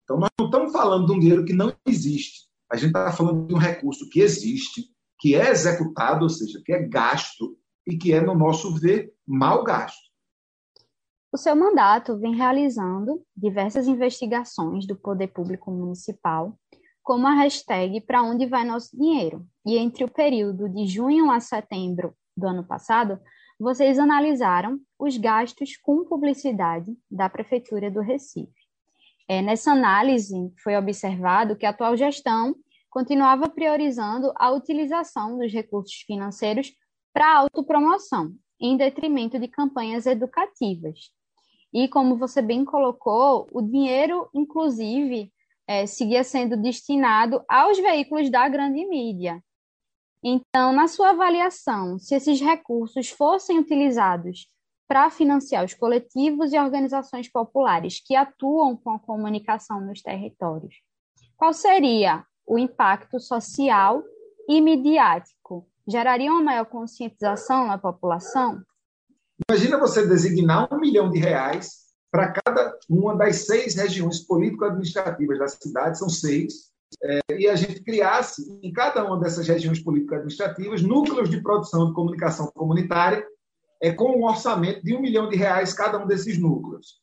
[0.04, 2.48] Então, nós não estamos falando de um dinheiro que não existe.
[2.72, 4.86] A gente está falando de um recurso que existe,
[5.20, 9.64] que é executado, ou seja, que é gasto e que é, no nosso ver, mal
[9.64, 10.12] gasto.
[11.34, 16.58] O seu mandato vem realizando diversas investigações do poder público municipal,
[17.02, 19.46] como a hashtag Para onde vai nosso dinheiro?
[19.66, 23.20] E entre o período de junho a setembro do ano passado,
[23.62, 28.52] vocês analisaram os gastos com publicidade da Prefeitura do Recife.
[29.28, 32.56] É, nessa análise, foi observado que a atual gestão
[32.90, 36.74] continuava priorizando a utilização dos recursos financeiros
[37.14, 41.12] para autopromoção, em detrimento de campanhas educativas,
[41.72, 45.32] e como você bem colocou, o dinheiro, inclusive,
[45.68, 49.42] é, seguia sendo destinado aos veículos da grande mídia.
[50.24, 54.48] Então, na sua avaliação, se esses recursos fossem utilizados
[54.88, 60.76] para financiar os coletivos e organizações populares que atuam com a comunicação nos territórios,
[61.38, 64.04] qual seria o impacto social
[64.48, 65.68] e midiático?
[65.88, 68.62] Geraria uma maior conscientização na população?
[69.50, 71.82] Imagina você designar um milhão de reais
[72.12, 76.71] para cada uma das seis regiões político-administrativas da cidade, são seis,
[77.04, 81.94] é, e a gente criasse em cada uma dessas regiões político-administrativas núcleos de produção de
[81.94, 83.26] comunicação comunitária
[83.82, 87.02] é, com um orçamento de um milhão de reais cada um desses núcleos.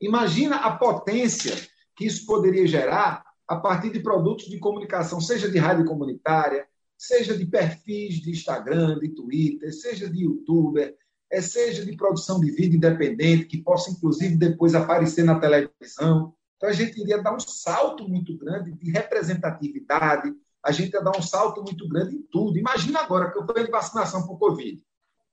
[0.00, 1.54] Imagina a potência
[1.96, 6.66] que isso poderia gerar a partir de produtos de comunicação, seja de rádio comunitária,
[6.96, 10.94] seja de perfis de Instagram, de Twitter, seja de youtuber,
[11.30, 16.34] é, seja de produção de vídeo independente, que possa, inclusive, depois aparecer na televisão.
[16.62, 20.32] Então, a gente iria dar um salto muito grande de representatividade,
[20.64, 22.56] a gente ia dar um salto muito grande em tudo.
[22.56, 24.80] Imagina agora que eu estou de vacinação o Covid.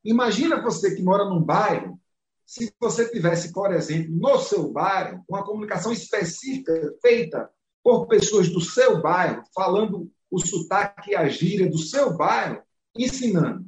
[0.04, 2.02] Imagina você que mora num bairro,
[2.48, 7.48] se você tivesse, por exemplo, no seu bairro, uma comunicação específica feita
[7.84, 12.64] por pessoas do seu bairro, falando o sotaque e a gíria do seu bairro,
[12.98, 13.68] ensinando.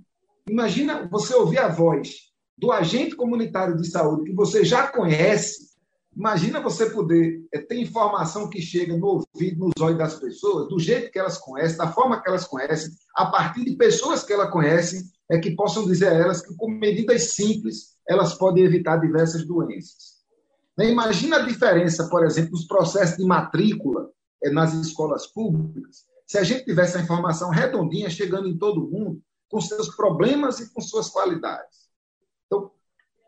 [0.49, 5.70] Imagina você ouvir a voz do agente comunitário de saúde que você já conhece.
[6.15, 10.77] Imagina você poder é, ter informação que chega no ouvido, nos olhos das pessoas, do
[10.77, 14.51] jeito que elas conhecem, da forma que elas conhecem, a partir de pessoas que elas
[14.51, 19.45] conhecem, é que possam dizer a elas que, com medidas simples, elas podem evitar diversas
[19.45, 20.19] doenças.
[20.77, 24.09] Né, imagina a diferença, por exemplo, dos processos de matrícula
[24.43, 29.21] é, nas escolas públicas, se a gente tivesse a informação redondinha chegando em todo mundo,
[29.49, 31.90] com seus problemas e com suas qualidades.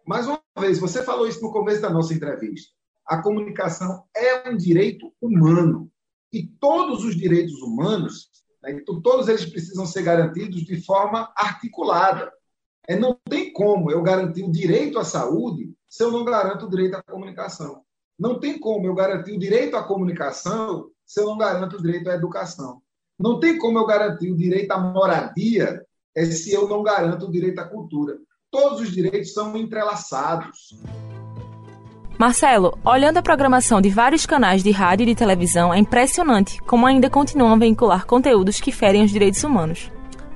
[0.06, 2.72] Mais uma vez, você falou isso no começo da nossa entrevista.
[3.06, 5.90] A comunicação é um direito humano.
[6.32, 8.30] E todos os direitos humanos,
[8.62, 12.32] né, todos eles precisam ser garantidos de forma articulada.
[12.88, 16.70] É, não tem como eu garantir o direito à saúde se eu não garanto o
[16.70, 17.82] direito à comunicação.
[18.20, 22.10] Não tem como eu garantir o direito à comunicação se eu não garanto o direito
[22.10, 22.82] à educação.
[23.18, 25.86] Não tem como eu garantir o direito à moradia
[26.16, 28.18] é se eu não garanto o direito à cultura.
[28.54, 30.76] Todos os direitos são entrelaçados.
[32.20, 36.86] Marcelo, olhando a programação de vários canais de rádio e de televisão, é impressionante como
[36.86, 39.92] ainda continuam a vincular conteúdos que ferem os direitos humanos.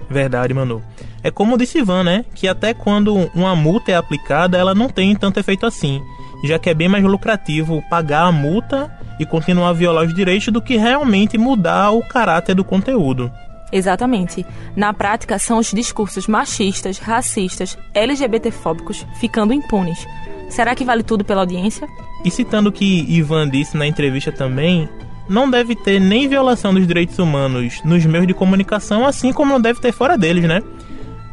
[0.09, 0.81] Verdade, Manu.
[1.21, 2.25] É como disse Ivan, né?
[2.33, 6.01] Que até quando uma multa é aplicada, ela não tem tanto efeito assim,
[6.43, 10.47] já que é bem mais lucrativo pagar a multa e continuar a violar os direitos
[10.47, 13.31] do que realmente mudar o caráter do conteúdo.
[13.71, 14.45] Exatamente.
[14.75, 20.07] Na prática, são os discursos machistas, racistas, LGBTfóbicos ficando impunes.
[20.49, 21.87] Será que vale tudo pela audiência?
[22.23, 24.87] E citando o que Ivan disse na entrevista também,
[25.29, 29.61] não deve ter nem violação dos direitos humanos nos meios de comunicação, assim como não
[29.61, 30.63] deve ter fora deles, né?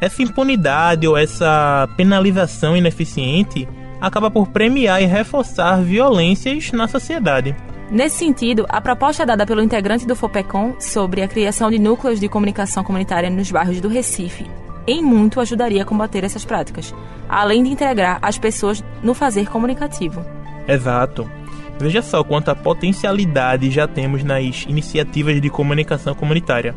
[0.00, 3.68] Essa impunidade ou essa penalização ineficiente
[4.00, 7.54] acaba por premiar e reforçar violências na sociedade.
[7.94, 12.28] Nesse sentido, a proposta dada pelo integrante do FOPECOM sobre a criação de núcleos de
[12.28, 14.50] comunicação comunitária nos bairros do Recife
[14.84, 16.92] em muito ajudaria a combater essas práticas,
[17.28, 20.26] além de integrar as pessoas no fazer comunicativo.
[20.66, 21.30] Exato.
[21.78, 26.74] Veja só quanta potencialidade já temos nas iniciativas de comunicação comunitária.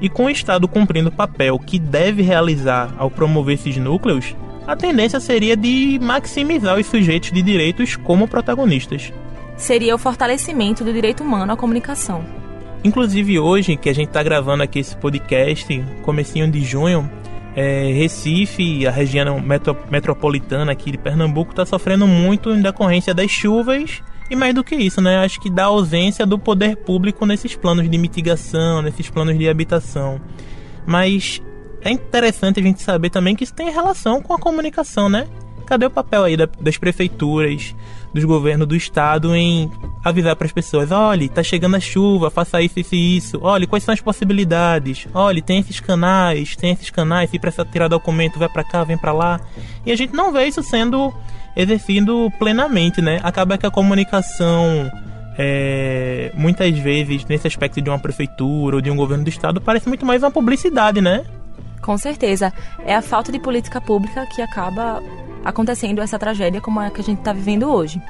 [0.00, 4.76] E com o Estado cumprindo o papel que deve realizar ao promover esses núcleos, a
[4.76, 9.12] tendência seria de maximizar os sujeitos de direitos como protagonistas
[9.56, 12.24] seria o fortalecimento do direito humano à comunicação.
[12.84, 17.08] Inclusive hoje, que a gente está gravando aqui esse podcast, comecinho de junho,
[17.54, 23.30] é, Recife, a região metro, metropolitana aqui de Pernambuco, está sofrendo muito em decorrência das
[23.30, 25.18] chuvas e mais do que isso, né?
[25.18, 30.20] Acho que da ausência do poder público nesses planos de mitigação, nesses planos de habitação.
[30.86, 31.40] Mas
[31.82, 35.26] é interessante a gente saber também que isso tem relação com a comunicação, né?
[35.66, 37.74] Cadê o papel aí das prefeituras,
[38.12, 39.70] dos governos do estado em
[40.04, 43.38] avisar para as pessoas: olha, tá chegando a chuva, faça isso, isso e isso.
[43.42, 45.06] Olha, quais são as possibilidades?
[45.14, 48.98] Olha, tem esses canais, tem esses canais, se precisa tirar documento, vai para cá, vem
[48.98, 49.40] para lá.
[49.84, 51.12] E a gente não vê isso sendo
[51.56, 53.20] exercido plenamente, né?
[53.22, 54.90] Acaba que a comunicação
[55.38, 59.88] é, muitas vezes nesse aspecto de uma prefeitura ou de um governo do estado parece
[59.88, 61.24] muito mais uma publicidade, né?
[61.82, 62.52] Com certeza.
[62.84, 65.02] É a falta de política pública que acaba
[65.44, 68.00] acontecendo essa tragédia como a que a gente está vivendo hoje.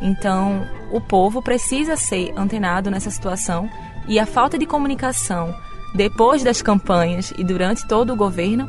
[0.00, 3.68] Então, o povo precisa ser antenado nessa situação
[4.08, 5.54] e a falta de comunicação
[5.94, 8.66] depois das campanhas e durante todo o governo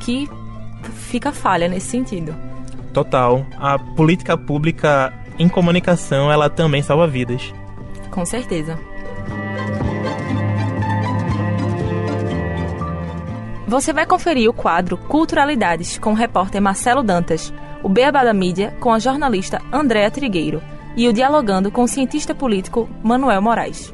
[0.00, 0.28] que
[1.08, 2.34] fica falha nesse sentido.
[2.92, 3.46] Total.
[3.58, 7.52] A política pública em comunicação, ela também salva vidas.
[8.10, 8.78] Com certeza.
[13.74, 18.72] Você vai conferir o quadro Culturalidades com o repórter Marcelo Dantas, o Beabá da Mídia
[18.78, 20.62] com a jornalista Andréa Trigueiro
[20.96, 23.92] e o Dialogando com o cientista político Manuel Moraes.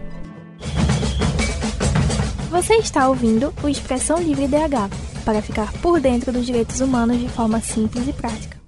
[2.50, 7.30] Você está ouvindo o Expressão Livre DH para ficar por dentro dos direitos humanos de
[7.30, 8.60] forma simples e prática.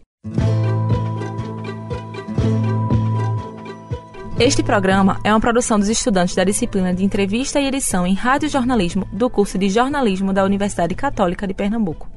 [4.44, 8.48] Este programa é uma produção dos estudantes da disciplina de Entrevista e Edição em Rádio
[8.48, 12.10] Jornalismo do curso de Jornalismo da Universidade Católica de Pernambuco.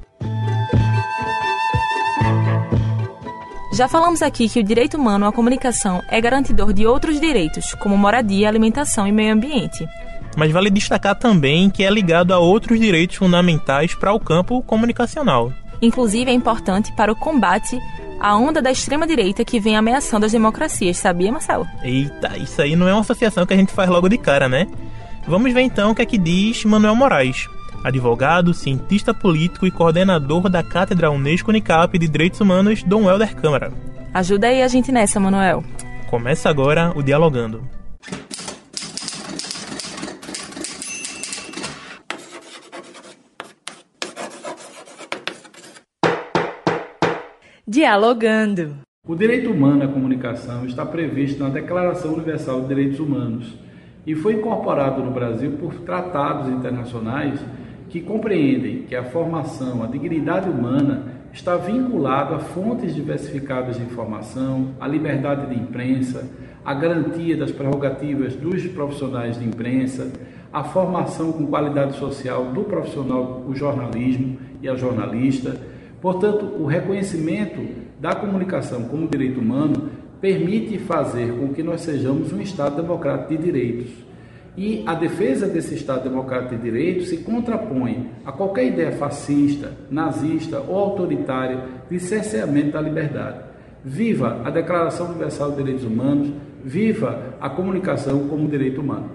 [3.72, 7.96] Já falamos aqui que o direito humano à comunicação é garantidor de outros direitos, como
[7.96, 9.88] moradia, alimentação e meio ambiente.
[10.36, 15.54] Mas vale destacar também que é ligado a outros direitos fundamentais para o campo comunicacional.
[15.80, 17.80] Inclusive é importante para o combate
[18.20, 21.68] à onda da extrema-direita que vem ameaçando as democracias, sabia, Marcelo?
[21.84, 24.68] Eita, isso aí não é uma associação que a gente faz logo de cara, né?
[25.28, 27.50] Vamos ver então o que é que diz Manuel Moraes,
[27.84, 33.72] advogado, cientista político e coordenador da Cátedra Unesco Unicap de Direitos Humanos, Dom Helder Câmara.
[34.14, 35.64] Ajuda aí a gente nessa, Manuel.
[36.10, 37.62] Começa agora o Dialogando.
[47.76, 48.78] Dialogando.
[49.06, 53.54] O direito humano à comunicação está previsto na Declaração Universal de Direitos Humanos
[54.08, 57.38] e foi incorporado no Brasil por tratados internacionais
[57.90, 64.70] que compreendem que a formação, a dignidade humana está vinculada a fontes diversificadas de informação,
[64.80, 66.32] à liberdade de imprensa,
[66.64, 70.14] à garantia das prerrogativas dos profissionais de imprensa,
[70.54, 75.75] à formação com qualidade social do profissional, o jornalismo e a jornalista.
[76.06, 77.60] Portanto, o reconhecimento
[78.00, 79.90] da comunicação como direito humano
[80.22, 83.92] permite fazer com que nós sejamos um Estado democrático de direitos.
[84.56, 90.60] E a defesa desse Estado democrático de direito se contrapõe a qualquer ideia fascista, nazista
[90.60, 93.40] ou autoritária de cerceamento da liberdade.
[93.84, 96.32] Viva a Declaração Universal de Direitos Humanos,
[96.64, 99.10] viva a comunicação como direito humano.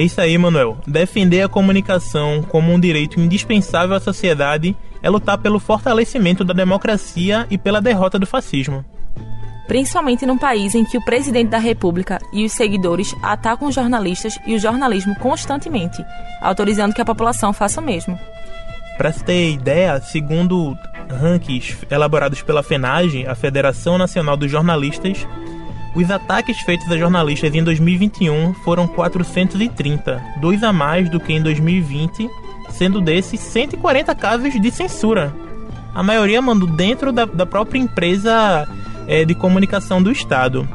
[0.00, 0.78] É isso aí, Manuel.
[0.86, 7.46] Defender a comunicação como um direito indispensável à sociedade é lutar pelo fortalecimento da democracia
[7.50, 8.82] e pela derrota do fascismo
[9.68, 14.36] principalmente num país em que o presidente da República e os seguidores atacam os jornalistas
[14.44, 16.04] e o jornalismo constantemente,
[16.40, 18.18] autorizando que a população faça o mesmo.
[18.98, 20.76] Para se ter ideia, segundo
[21.08, 25.24] rankings elaborados pela FENAGE, a Federação Nacional dos Jornalistas,
[25.94, 31.42] os ataques feitos a jornalistas em 2021 foram 430, dois a mais do que em
[31.42, 32.28] 2020,
[32.70, 35.34] sendo desses 140 casos de censura.
[35.92, 38.68] A maioria, mano, dentro da, da própria empresa
[39.08, 40.68] é, de comunicação do Estado.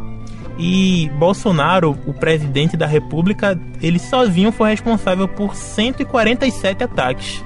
[0.57, 7.43] E Bolsonaro, o presidente da República, ele sozinho foi responsável por 147 ataques.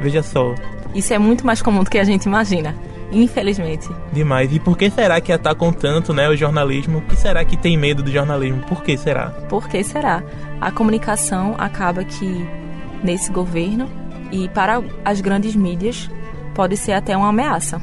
[0.00, 0.54] Veja só.
[0.94, 2.74] Isso é muito mais comum do que a gente imagina.
[3.12, 3.88] Infelizmente.
[4.12, 4.52] Demais.
[4.52, 6.98] E por que será que atacam tanto né, o jornalismo?
[6.98, 8.62] O que será que tem medo do jornalismo?
[8.62, 9.30] Por que será?
[9.48, 10.22] Por que será?
[10.60, 12.48] A comunicação acaba que,
[13.02, 13.88] nesse governo
[14.32, 16.10] e para as grandes mídias,
[16.54, 17.80] pode ser até uma ameaça.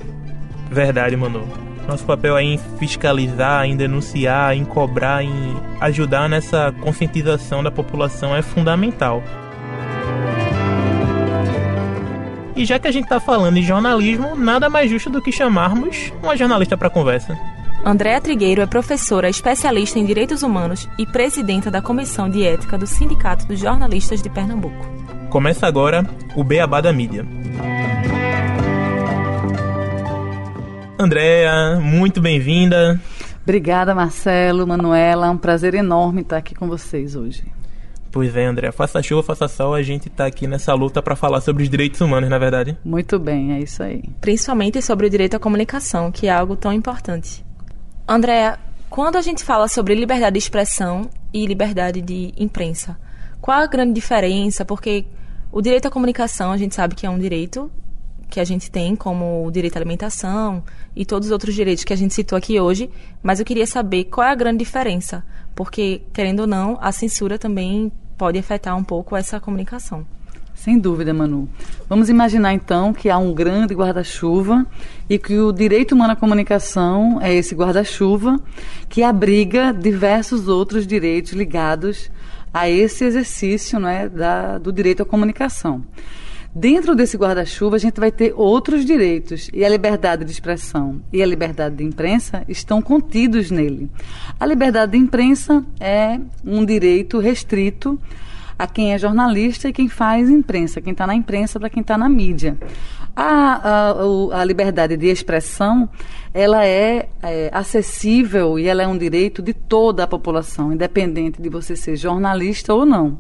[0.70, 1.48] Verdade, Manu.
[1.88, 8.36] Nosso papel é em fiscalizar, em denunciar, em cobrar, em ajudar nessa conscientização da população
[8.36, 9.22] é fundamental.
[12.56, 16.14] E já que a gente está falando em jornalismo, nada mais justo do que chamarmos
[16.22, 17.38] uma jornalista para conversa.
[17.86, 22.88] Andréa Trigueiro é professora especialista em direitos humanos e presidenta da Comissão de Ética do
[22.88, 24.86] Sindicato dos Jornalistas de Pernambuco.
[25.30, 27.26] Começa agora o Beabá da Mídia.
[30.98, 33.02] Andréa, muito bem-vinda.
[33.44, 35.28] Obrigada, Marcelo, Manuela.
[35.28, 37.44] É um prazer enorme estar aqui com vocês hoje.
[38.14, 38.72] Pois é, André.
[38.72, 42.00] Faça chuva, faça sol, a gente está aqui nessa luta para falar sobre os direitos
[42.00, 42.78] humanos, na é verdade.
[42.86, 44.04] Muito bem, é isso aí.
[44.22, 47.44] Principalmente sobre o direito à comunicação, que é algo tão importante.
[48.08, 52.96] Andréa, quando a gente fala sobre liberdade de expressão e liberdade de imprensa,
[53.42, 54.64] qual a grande diferença?
[54.64, 55.06] Porque
[55.52, 57.72] o direito à comunicação a gente sabe que é um direito
[58.30, 60.64] que a gente tem, como o direito à alimentação
[60.96, 62.92] e todos os outros direitos que a gente citou aqui hoje,
[63.24, 67.40] mas eu queria saber qual é a grande diferença, porque, querendo ou não, a censura
[67.40, 70.06] também pode afetar um pouco essa comunicação.
[70.54, 71.50] Sem dúvida, Manu.
[71.90, 74.66] Vamos imaginar então que há um grande guarda-chuva
[75.10, 78.40] e que o direito humano à comunicação é esse guarda-chuva
[78.88, 82.10] que abriga diversos outros direitos ligados
[82.54, 85.84] a esse exercício é, da, do direito à comunicação.
[86.56, 91.24] Dentro desse guarda-chuva, a gente vai ter outros direitos, e a liberdade de expressão e
[91.24, 93.90] a liberdade de imprensa estão contidos nele.
[94.40, 98.00] A liberdade de imprensa é um direito restrito
[98.58, 101.98] a quem é jornalista e quem faz imprensa, quem está na imprensa para quem está
[101.98, 102.56] na mídia.
[103.16, 105.90] A, a, a, liberdade de expressão
[106.34, 111.50] ela é, é, acessível e ela é um direito de toda a população, independente de
[111.50, 113.18] você ser jornalista ou não.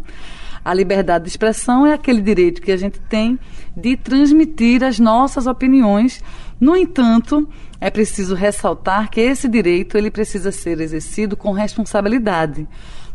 [0.64, 3.38] A liberdade de expressão é aquele direito que a gente tem
[3.76, 6.24] de transmitir as nossas opiniões.
[6.60, 7.48] No entanto,
[7.82, 12.68] é preciso ressaltar que esse direito ele precisa ser exercido com responsabilidade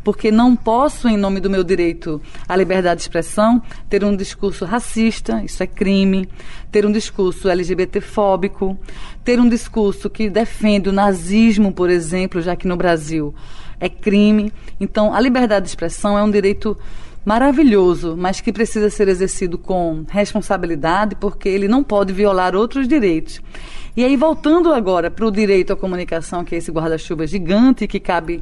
[0.08, 2.18] porque não posso, em nome do meu direito
[2.48, 6.26] à liberdade de expressão, ter um discurso racista, isso é crime,
[6.70, 8.78] ter um discurso LGBTfóbico,
[9.22, 13.34] ter um discurso que defende o nazismo, por exemplo, já que no Brasil
[13.80, 14.52] é crime.
[14.80, 16.74] Então, a liberdade de expressão é um direito
[17.28, 23.42] maravilhoso, mas que precisa ser exercido com responsabilidade, porque ele não pode violar outros direitos.
[23.94, 28.00] E aí, voltando agora para o direito à comunicação, que é esse guarda-chuva gigante que
[28.00, 28.40] cabe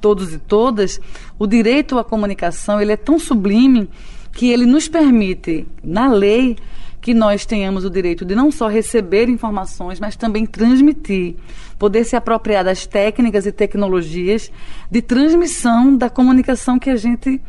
[0.00, 1.00] todos e todas,
[1.36, 3.90] o direito à comunicação ele é tão sublime
[4.32, 6.56] que ele nos permite, na lei,
[7.00, 11.34] que nós tenhamos o direito de não só receber informações, mas também transmitir,
[11.76, 14.52] poder se apropriar das técnicas e tecnologias
[14.88, 17.40] de transmissão da comunicação que a gente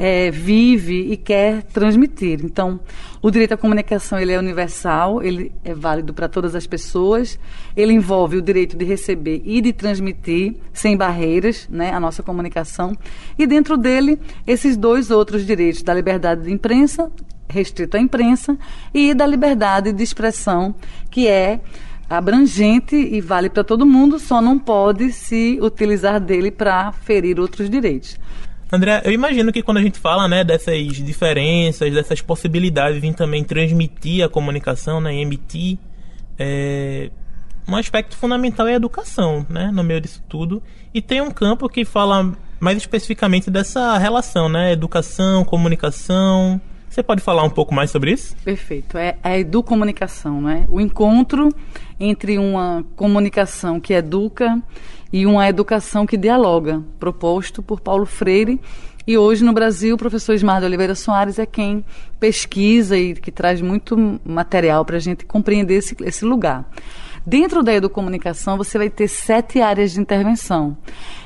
[0.00, 2.40] é, vive e quer transmitir.
[2.44, 2.78] Então,
[3.20, 7.36] o direito à comunicação ele é universal, ele é válido para todas as pessoas.
[7.76, 12.96] Ele envolve o direito de receber e de transmitir sem barreiras, né, a nossa comunicação.
[13.36, 17.10] E dentro dele, esses dois outros direitos da liberdade de imprensa,
[17.48, 18.56] restrito à imprensa,
[18.94, 20.76] e da liberdade de expressão,
[21.10, 21.60] que é
[22.08, 27.68] abrangente e vale para todo mundo, só não pode se utilizar dele para ferir outros
[27.68, 28.16] direitos.
[28.70, 33.42] André, eu imagino que quando a gente fala né, dessas diferenças, dessas possibilidades em também
[33.42, 35.78] transmitir a comunicação, né, emitir,
[36.38, 37.10] é,
[37.66, 40.62] um aspecto fundamental é a educação, né, no meio disso tudo.
[40.92, 46.60] E tem um campo que fala mais especificamente dessa relação, né, educação, comunicação.
[46.98, 48.34] Você pode falar um pouco mais sobre isso?
[48.44, 48.98] Perfeito.
[48.98, 50.66] É a educomunicação, né?
[50.68, 51.48] O encontro
[52.00, 54.60] entre uma comunicação que educa
[55.12, 58.60] e uma educação que dialoga, proposto por Paulo Freire.
[59.06, 61.84] E hoje no Brasil, o professor Ismar de Oliveira Soares é quem
[62.18, 66.68] pesquisa e que traz muito material para a gente compreender esse, esse lugar.
[67.28, 70.74] Dentro da educomunicação, você vai ter sete áreas de intervenção.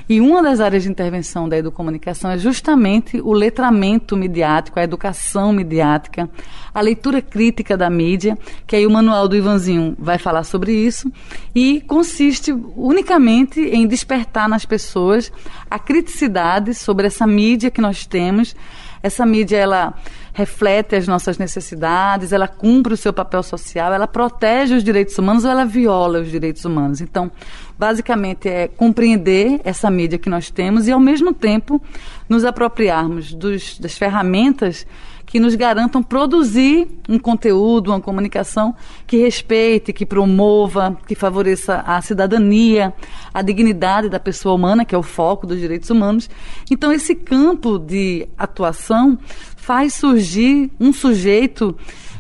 [0.09, 5.53] E uma das áreas de intervenção da educomunicação é justamente o letramento midiático, a educação
[5.53, 6.29] midiática,
[6.75, 8.37] a leitura crítica da mídia,
[8.67, 11.09] que aí o manual do Ivanzinho vai falar sobre isso,
[11.55, 15.31] e consiste unicamente em despertar nas pessoas
[15.71, 18.57] a criticidade sobre essa mídia que nós temos.
[19.03, 19.95] Essa mídia, ela
[20.33, 25.45] reflete as nossas necessidades, ela cumpre o seu papel social, ela protege os direitos humanos
[25.45, 27.01] ou ela viola os direitos humanos.
[27.01, 27.31] Então,
[27.79, 31.83] basicamente é compreender essa mídia que nós temos e, ao mesmo tempo,
[32.29, 34.87] nos apropriarmos dos, das ferramentas
[35.33, 38.77] que nos garantam produzir um conteúdo, uma comunicação
[39.07, 42.93] que respeite, que promova, que favoreça a cidadania,
[43.33, 46.29] a dignidade da pessoa humana, que é o foco dos direitos humanos.
[46.71, 49.19] Então, esse campo de atuação
[49.57, 51.75] faz surgir um sujeito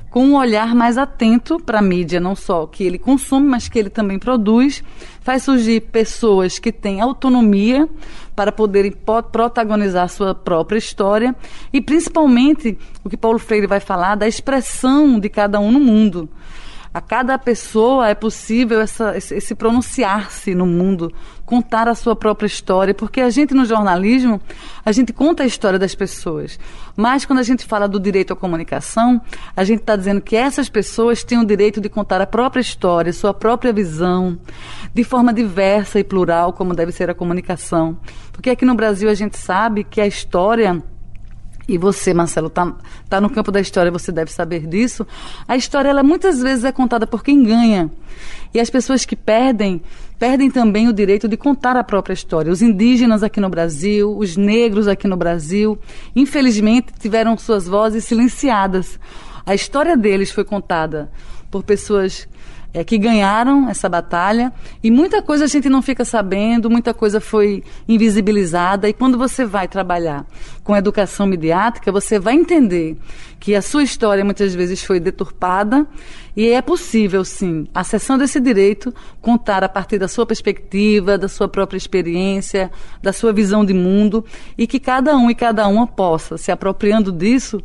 [0.08, 3.78] com um olhar mais atento para a mídia, não só que ele consome, mas que
[3.78, 4.82] ele também produz.
[5.20, 7.86] Faz surgir pessoas que têm autonomia
[8.34, 8.92] para poderem
[9.30, 11.34] protagonizar sua própria história
[11.72, 16.28] e, principalmente, o que Paulo Freire vai falar da expressão de cada um no mundo
[16.94, 21.10] a cada pessoa é possível essa, esse, esse pronunciar-se no mundo,
[21.46, 24.40] contar a sua própria história, porque a gente no jornalismo,
[24.84, 26.58] a gente conta a história das pessoas.
[26.94, 29.20] Mas quando a gente fala do direito à comunicação,
[29.56, 33.12] a gente está dizendo que essas pessoas têm o direito de contar a própria história,
[33.12, 34.38] sua própria visão,
[34.92, 37.98] de forma diversa e plural, como deve ser a comunicação.
[38.32, 40.82] Porque aqui no Brasil a gente sabe que a história
[41.68, 42.74] e você, Marcelo, está
[43.08, 45.06] tá no campo da história, você deve saber disso.
[45.46, 47.90] A história, ela muitas vezes é contada por quem ganha.
[48.52, 49.80] E as pessoas que perdem,
[50.18, 52.52] perdem também o direito de contar a própria história.
[52.52, 55.78] Os indígenas aqui no Brasil, os negros aqui no Brasil,
[56.14, 58.98] infelizmente tiveram suas vozes silenciadas.
[59.46, 61.10] A história deles foi contada
[61.50, 62.28] por pessoas
[62.72, 64.52] é, que ganharam essa batalha.
[64.82, 68.88] E muita coisa a gente não fica sabendo, muita coisa foi invisibilizada.
[68.88, 70.24] E quando você vai trabalhar
[70.64, 72.96] com educação midiática, você vai entender
[73.38, 75.86] que a sua história muitas vezes foi deturpada.
[76.34, 81.46] E é possível, sim, acessando esse direito, contar a partir da sua perspectiva, da sua
[81.46, 82.70] própria experiência,
[83.02, 84.24] da sua visão de mundo.
[84.56, 87.62] E que cada um e cada uma possa, se apropriando disso,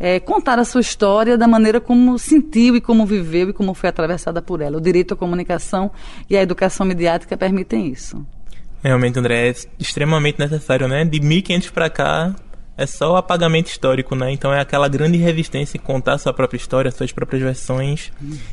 [0.00, 3.88] é, contar a sua história da maneira como sentiu e como viveu e como foi
[3.88, 4.78] atravessada por ela.
[4.78, 5.90] O direito à comunicação
[6.28, 8.24] e a educação midiática permitem isso.
[8.82, 11.04] Realmente, André, é extremamente necessário, né?
[11.04, 12.34] De 1500 para cá,
[12.76, 14.30] é só o apagamento histórico, né?
[14.30, 18.12] Então é aquela grande resistência em contar a sua própria história, suas próprias versões.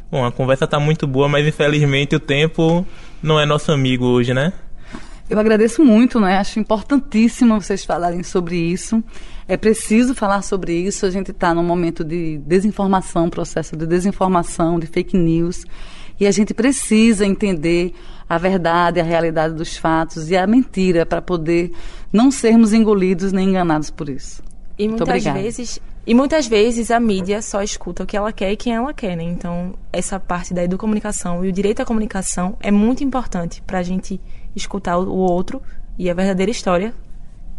[0.10, 2.86] Bom, a conversa tá muito boa, mas infelizmente o tempo
[3.22, 4.52] não é nosso amigo hoje, né?
[5.28, 6.38] Eu agradeço muito, né?
[6.38, 9.04] Acho importantíssimo vocês falarem sobre isso.
[9.48, 11.06] É preciso falar sobre isso.
[11.06, 15.66] A gente está num momento de desinformação, processo de desinformação, de fake news.
[16.20, 17.94] E a gente precisa entender
[18.30, 21.72] a verdade, a realidade dos fatos e a mentira para poder
[22.14, 24.44] não sermos engolidos nem enganados por isso.
[24.78, 28.56] E muitas vezes e muitas vezes a mídia só escuta o que ela quer e
[28.56, 29.24] quem ela quer, né?
[29.24, 33.84] Então, essa parte da educomunicação e o direito à comunicação é muito importante para a
[33.84, 34.22] gente
[34.56, 35.62] escutar o outro
[35.98, 36.94] e a verdadeira história,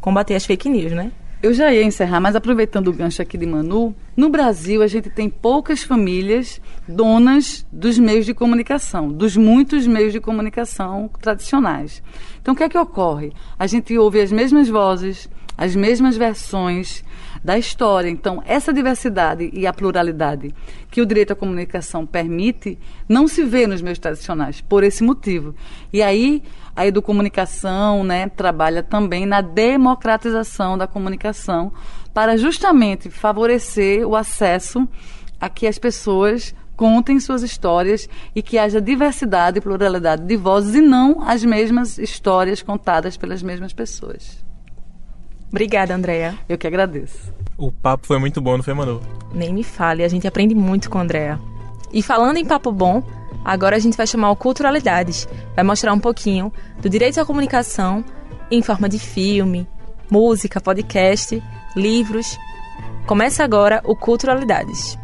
[0.01, 1.13] combater as fake news, né?
[1.43, 5.11] Eu já ia encerrar, mas aproveitando o gancho aqui de Manu, no Brasil a gente
[5.11, 12.03] tem poucas famílias donas dos meios de comunicação, dos muitos meios de comunicação tradicionais.
[12.41, 13.33] Então o que é que ocorre?
[13.59, 15.29] A gente ouve as mesmas vozes,
[15.59, 17.05] as mesmas versões
[17.43, 18.09] da história.
[18.09, 20.55] Então, essa diversidade e a pluralidade
[20.91, 22.79] que o direito à comunicação permite
[23.09, 25.55] não se vê nos meios tradicionais, por esse motivo.
[25.93, 26.43] E aí,
[26.75, 31.73] a educomunicação né, trabalha também na democratização da comunicação
[32.13, 34.89] para justamente favorecer o acesso
[35.41, 40.75] a que as pessoas contem suas histórias e que haja diversidade e pluralidade de vozes
[40.75, 44.46] e não as mesmas histórias contadas pelas mesmas pessoas.
[45.51, 46.35] Obrigada, Andréa.
[46.49, 47.33] Eu que agradeço.
[47.57, 49.01] O papo foi muito bom, não foi, Manu?
[49.33, 51.41] Nem me fale, a gente aprende muito com a Andréa.
[51.93, 53.03] E falando em papo bom,
[53.45, 55.29] agora a gente vai chamar o Culturalidades.
[55.55, 58.05] Vai mostrar um pouquinho do direito à comunicação
[58.51, 59.67] em forma de filme,
[60.11, 61.43] música, podcast,
[61.75, 62.37] livros.
[63.07, 64.99] Começa agora o Culturalidades.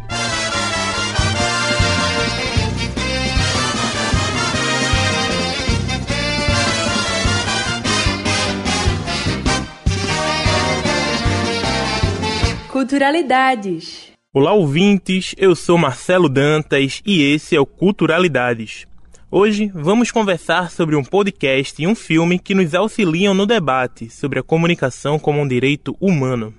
[12.93, 14.12] Culturalidades.
[14.34, 15.34] Olá, ouvintes.
[15.38, 18.86] Eu sou Marcelo Dantas e esse é o Culturalidades.
[19.30, 24.40] Hoje vamos conversar sobre um podcast e um filme que nos auxiliam no debate sobre
[24.40, 26.53] a comunicação como um direito humano.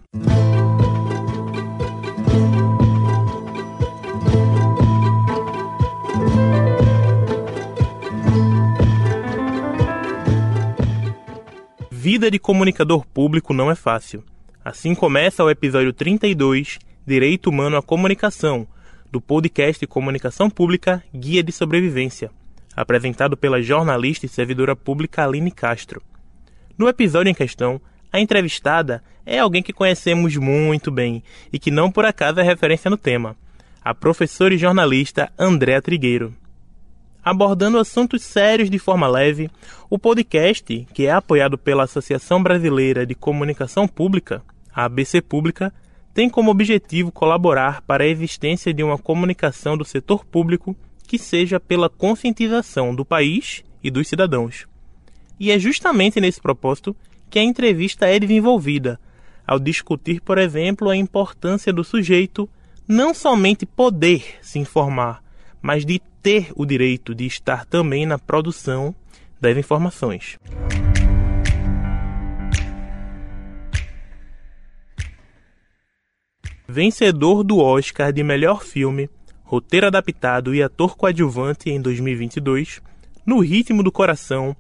[11.92, 14.24] Vida de comunicador público não é fácil.
[14.66, 18.66] Assim começa o episódio 32, Direito Humano à Comunicação,
[19.12, 22.32] do podcast Comunicação Pública Guia de Sobrevivência,
[22.74, 26.02] apresentado pela jornalista e servidora pública Aline Castro.
[26.78, 31.92] No episódio em questão, a entrevistada é alguém que conhecemos muito bem e que não
[31.92, 33.36] por acaso é referência no tema,
[33.84, 36.34] a professora e jornalista Andréa Trigueiro.
[37.22, 39.52] Abordando assuntos sérios de forma leve,
[39.90, 44.42] o podcast, que é apoiado pela Associação Brasileira de Comunicação Pública,
[44.74, 45.74] a ABC Pública
[46.14, 50.76] tem como objetivo colaborar para a existência de uma comunicação do setor público
[51.08, 54.68] que seja pela conscientização do país e dos cidadãos.
[55.40, 56.96] E é justamente nesse propósito
[57.30, 59.00] que a entrevista é desenvolvida,
[59.46, 62.50] ao discutir, por exemplo, a importância do sujeito
[62.88, 65.24] não somente poder se informar,
[65.62, 68.96] mas de ter o direito de estar também na produção
[69.42, 70.38] das informações.
[76.74, 79.08] Vencedor do Oscar de melhor filme,
[79.44, 82.82] roteiro adaptado e ator coadjuvante em 2022,
[83.24, 84.56] No Ritmo do Coração,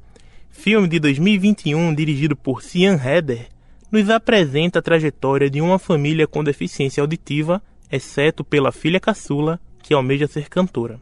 [0.51, 3.47] filme de 2021 dirigido por Cian Heder,
[3.91, 7.59] nos apresenta a trajetória de uma família com deficiência auditiva,
[7.91, 11.01] exceto pela filha caçula, que almeja ser cantora.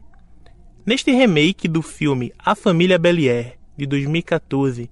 [0.86, 4.90] Neste remake do filme A Família Belier, de 2014,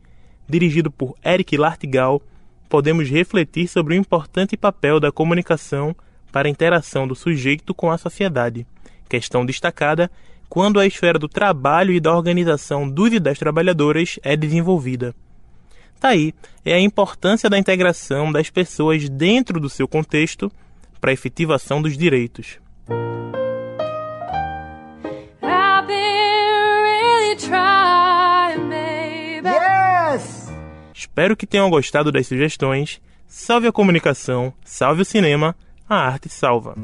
[0.49, 2.21] dirigido por Eric Lartigal,
[2.67, 5.95] podemos refletir sobre o importante papel da comunicação
[6.31, 8.65] para a interação do sujeito com a sociedade,
[9.07, 10.09] questão destacada
[10.49, 15.13] quando a esfera do trabalho e da organização dos e das trabalhadoras é desenvolvida.
[16.01, 20.51] Daí tá é a importância da integração das pessoas dentro do seu contexto
[20.99, 22.57] para a efetivação dos direitos.
[30.93, 33.01] Espero que tenham gostado das sugestões.
[33.27, 35.55] Salve a comunicação, salve o cinema
[35.89, 36.75] a arte salva.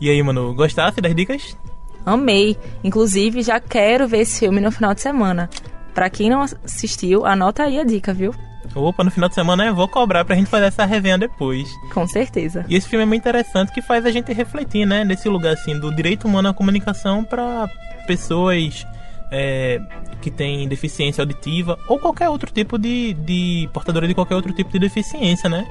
[0.00, 1.56] E aí, mano, gostasse das dicas?
[2.04, 2.56] Amei.
[2.82, 5.48] Inclusive, já quero ver esse filme no final de semana.
[5.94, 8.34] Pra quem não assistiu, anota aí a dica, viu?
[8.74, 11.68] Opa, no final de semana eu vou cobrar pra gente fazer essa resenha depois.
[11.92, 12.64] Com certeza.
[12.68, 15.04] E esse filme é muito interessante que faz a gente refletir, né?
[15.04, 17.68] Nesse lugar, assim, do direito humano à comunicação para
[18.06, 18.86] pessoas
[19.32, 19.80] é,
[20.20, 24.70] que tem deficiência auditiva ou qualquer outro tipo de, de portadora de qualquer outro tipo
[24.70, 25.66] de deficiência, né?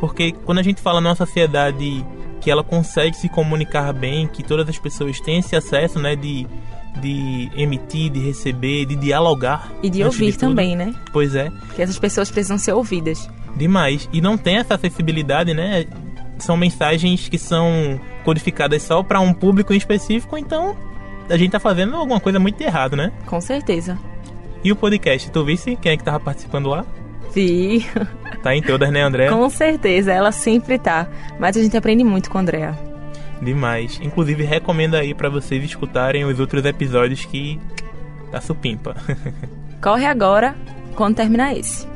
[0.00, 2.04] Porque quando a gente fala numa sociedade
[2.40, 6.44] que ela consegue se comunicar bem, que todas as pessoas têm esse acesso, né, de,
[7.00, 9.70] de emitir, de receber, de dialogar.
[9.80, 10.92] E de ouvir de também, né?
[11.12, 11.50] Pois é.
[11.66, 13.30] Porque essas pessoas precisam ser ouvidas.
[13.54, 14.08] Demais.
[14.12, 15.86] E não tem essa acessibilidade, né?
[16.38, 20.76] São mensagens que são codificadas só para um público em específico, então
[21.32, 23.10] a gente tá fazendo alguma coisa muito errado, né?
[23.24, 23.98] Com certeza.
[24.62, 26.84] E o podcast, tu visse quem é que tava participando lá?
[27.34, 27.86] Vi.
[28.42, 29.30] Tá em todas, né, Andréa?
[29.30, 31.08] Com certeza, ela sempre tá.
[31.38, 32.78] Mas a gente aprende muito com a Andrea.
[33.40, 33.98] Demais.
[34.02, 37.58] Inclusive, recomendo aí para vocês escutarem os outros episódios que
[38.30, 38.94] tá supimpa.
[39.80, 40.54] Corre agora
[40.94, 41.86] quando terminar esse.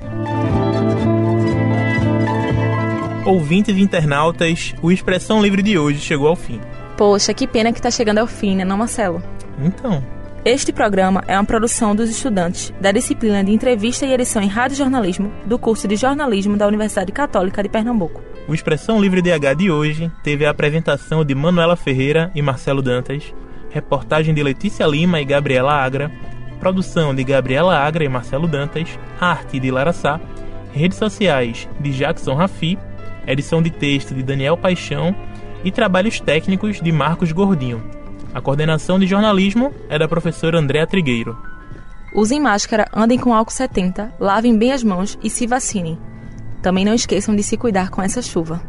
[3.25, 6.61] Ouvintes e internautas, o Expressão Livre de hoje chegou ao fim.
[6.97, 9.23] Poxa, que pena que tá chegando ao fim, né, não, Marcelo?
[9.59, 10.03] Então.
[10.45, 14.77] Este programa é uma produção dos estudantes da disciplina de entrevista e edição em rádio
[14.77, 18.23] jornalismo do curso de jornalismo da Universidade Católica de Pernambuco.
[18.47, 23.35] O Expressão Livre DH de hoje teve a apresentação de Manuela Ferreira e Marcelo Dantas,
[23.71, 26.13] reportagem de Letícia Lima e Gabriela Agra,
[26.61, 28.89] produção de Gabriela Agra e Marcelo Dantas,
[29.21, 30.21] arte de Lara Sá,
[30.73, 32.79] redes sociais de Jackson Rafi,
[33.27, 35.13] edição de texto de Daniel Paixão
[35.67, 37.83] e trabalhos técnicos de Marcos Gordinho.
[38.33, 41.37] A coordenação de jornalismo é da professora Andréa Trigueiro.
[42.15, 45.99] Usem máscara, andem com álcool 70, lavem bem as mãos e se vacinem.
[46.63, 48.63] Também não esqueçam de se cuidar com essa chuva.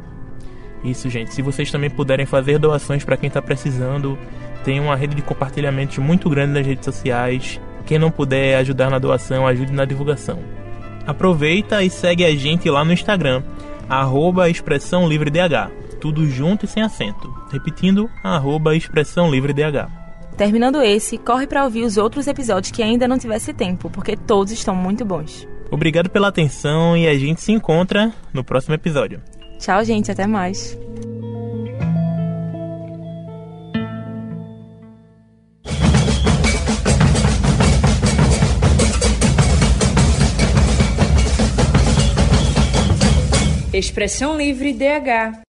[0.84, 1.36] Isso, gente.
[1.36, 4.18] Se vocês também puderem fazer doações para quem está precisando,
[4.64, 7.62] tem uma rede de compartilhamento muito grande nas redes sociais.
[7.86, 10.40] Quem não puder ajudar na doação, ajude na divulgação.
[11.06, 13.44] Aproveita e segue a gente lá no Instagram,
[13.88, 17.34] arroba Expressão Livre DH tudo junto e sem acento.
[17.52, 20.08] Repetindo, arroba Expressão Livre DH.
[20.38, 24.52] Terminando esse, corre para ouvir os outros episódios que ainda não tivesse tempo, porque todos
[24.52, 25.48] estão muito bons.
[25.72, 29.22] Obrigado pela atenção e a gente se encontra no próximo episódio.
[29.60, 30.78] Tchau, gente, até mais.
[43.74, 45.47] Expressão Livre DH